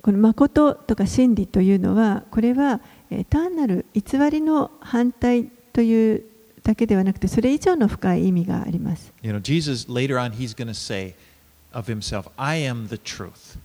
[0.00, 2.80] この誠とか真理というのはこれは
[3.10, 6.24] えー単なる偽りの反対という
[6.70, 11.14] だけではなくてそれ以上の深い意味があります You know, Jesus, later on, he's going to say
[11.72, 13.58] of himself, I am the truth.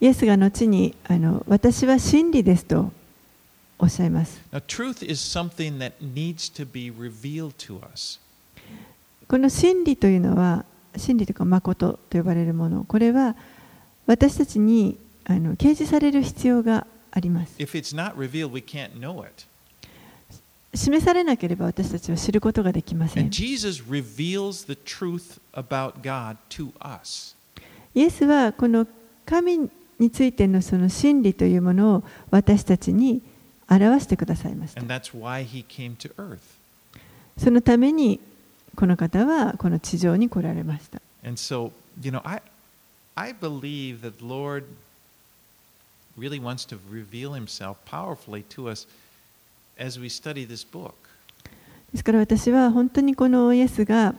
[0.00, 2.92] イエスが後にあの私は真理ですと
[3.78, 8.20] おっしゃいます Now, truth is something that needs to be revealed to us.
[9.26, 10.66] この真理というのは
[10.96, 13.34] 真理というか誠と呼ばれるものこれは
[14.06, 19.46] 私たちにあの掲示される必要があります If it's not revealed, we can't know it.
[20.74, 23.30] 示されなければ私たちは知ることができません。
[27.94, 28.86] イエスはこの
[29.26, 29.68] 神
[29.98, 33.20] についてのその真理というものを私たちに
[33.68, 34.80] 表してくださいました。
[37.36, 38.20] そのために
[38.76, 41.00] この方はこの地上に来られました。
[41.00, 41.70] そのために、
[47.56, 48.90] この方はこの地上に来られました。
[51.92, 54.14] ですから私は本当にこのイエスが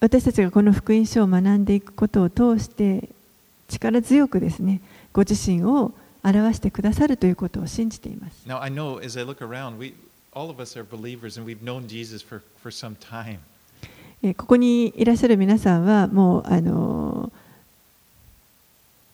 [0.00, 3.08] 私たちがこの福音書を学んでいくことを通して
[3.68, 4.80] 力強くですね
[5.12, 5.92] ご自身を
[6.22, 8.46] 表してくださるということを信じています。
[14.22, 17.32] えここにいらっしゃる皆さんはもうあの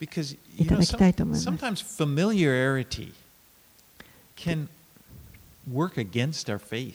[0.00, 1.48] Because you know, いただきたいと思います。
[1.48, 3.12] some, sometimes familiarity
[4.36, 4.68] can
[5.70, 6.94] work against our faith.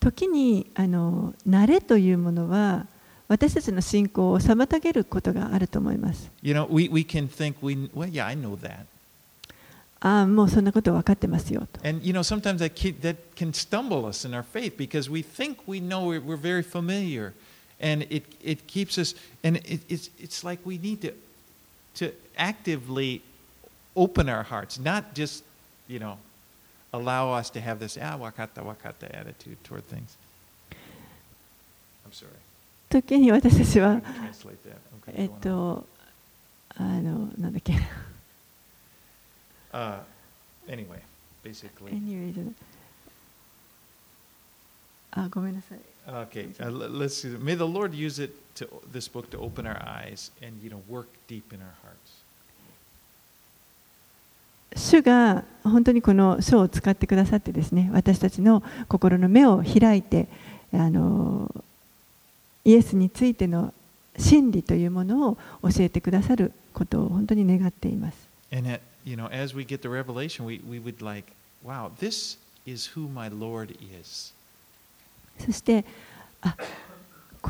[0.00, 2.86] 時にあの慣れというものは
[3.28, 6.30] 私たちの信仰を妨げることがあると思います。
[6.42, 8.86] You know, we, we can think, we, well, yeah, I know that.
[10.00, 11.86] ああ、もうそんなこと分かってますよと。
[11.86, 15.22] And, you know, sometimes that, ke- that can stumble us in our faith because we
[15.22, 17.34] think we know we're, we're very familiar.
[17.78, 19.14] And it, it keeps us,
[19.44, 21.12] and it, it's, it's like we need to,
[21.94, 23.20] to actively
[23.96, 25.44] open our hearts, not just,
[25.88, 26.16] you know,
[26.92, 30.16] allow us to have this, ah, wakata, wakata attitude toward things.
[32.06, 32.32] I'm sorry.
[32.88, 34.78] 時に私たち I'm は going to translate that.
[35.06, 35.40] Okay, えっ go on.
[35.40, 35.86] と
[36.76, 37.74] あのなんだっけ
[39.72, 40.00] Uh,
[40.68, 40.98] anyway,
[41.44, 41.92] basically.
[41.92, 42.54] anyway じゃない
[45.12, 45.78] あごめんなさい
[46.08, 47.28] Okay, uh, l- let's see.
[47.38, 50.81] May the Lord use it to this book to open our eyes and you know
[50.89, 52.25] work deep in our hearts.
[54.75, 60.27] 主が本当にこの書を使ってくださってですね私たちの心の目を開いて
[60.73, 61.49] あの
[62.65, 63.73] イエスについての
[64.17, 68.17] 真理というものを教えてくださることを本当に願っています。
[68.51, 71.31] And that you know, as we get the revelation, we, we would like,
[71.63, 74.33] wow, this is who my Lord is.
[75.39, 75.85] そして
[76.41, 76.55] あ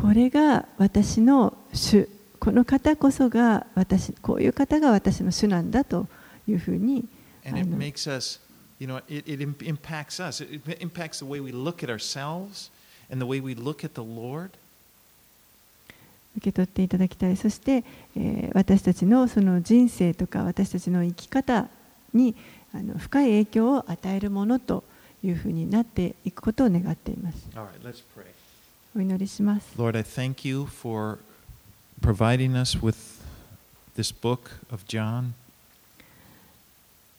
[0.02, 6.08] これが私の主この方こそが私こういう方が私の主なんだと
[6.50, 7.08] いうふうに
[7.48, 8.42] And it makes us,
[8.78, 10.44] you know, it, it im- impacts us.
[10.44, 12.72] It, it impacts the way we look at ourselves
[13.10, 14.50] and the way we look at the Lord.
[16.36, 17.86] 受け取っていただきたいそして、
[18.18, 21.70] えー私たちのその人生とか私たちの生き方
[22.14, 22.36] に
[22.74, 24.84] あの深い影響を与えるものと
[25.24, 27.38] いうふうになっていくことを願っています。
[27.56, 28.35] All right, let's pray.
[28.96, 29.74] お祈りします。
[29.78, 31.20] Lord, I thank you for
[32.02, 32.96] providing us with
[33.98, 35.34] this book of John.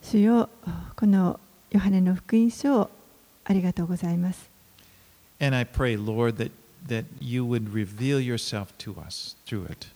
[0.02, 0.48] 主よ
[0.96, 1.38] この
[1.70, 2.90] ヨハネの福音書を
[3.44, 4.48] ありがとうございます。
[5.38, 6.50] And I pray, Lord, that,
[6.88, 9.88] that you would reveal yourself to us through it,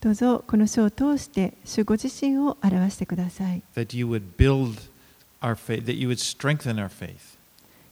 [0.00, 3.62] どうぞこの書を通して主ご自身を表してください。
[3.74, 4.88] that you would build
[5.42, 7.36] our faith, that you would strengthen our faith,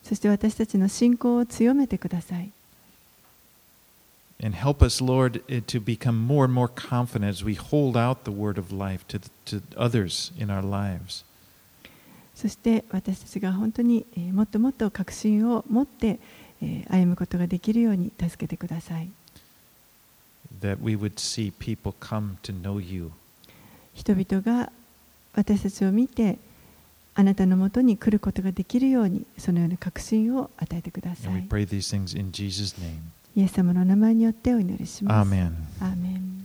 [0.02, 2.50] そして私たちの信仰を強めてください。
[4.41, 8.31] and help us, Lord, eh, to become more and more confident as we hold out the
[8.31, 11.23] word of life to, to others in our lives.
[12.35, 16.19] そして私たちが本当にえーもっともっと確信を持って
[16.61, 19.09] えー歩むことができるように助けてください。
[20.61, 23.11] that we would see people come to know you.
[23.93, 24.71] 人々が
[25.35, 26.37] 私たちを見て
[27.15, 31.47] あなたのもとに来ることができるようにそのような確信を与えてくださ And we い。
[31.47, 32.97] pray these things in Jesus' name.
[33.38, 35.30] イエス様の名前によってお祈りします。
[35.30, 35.52] Amen.
[35.80, 36.37] アーメン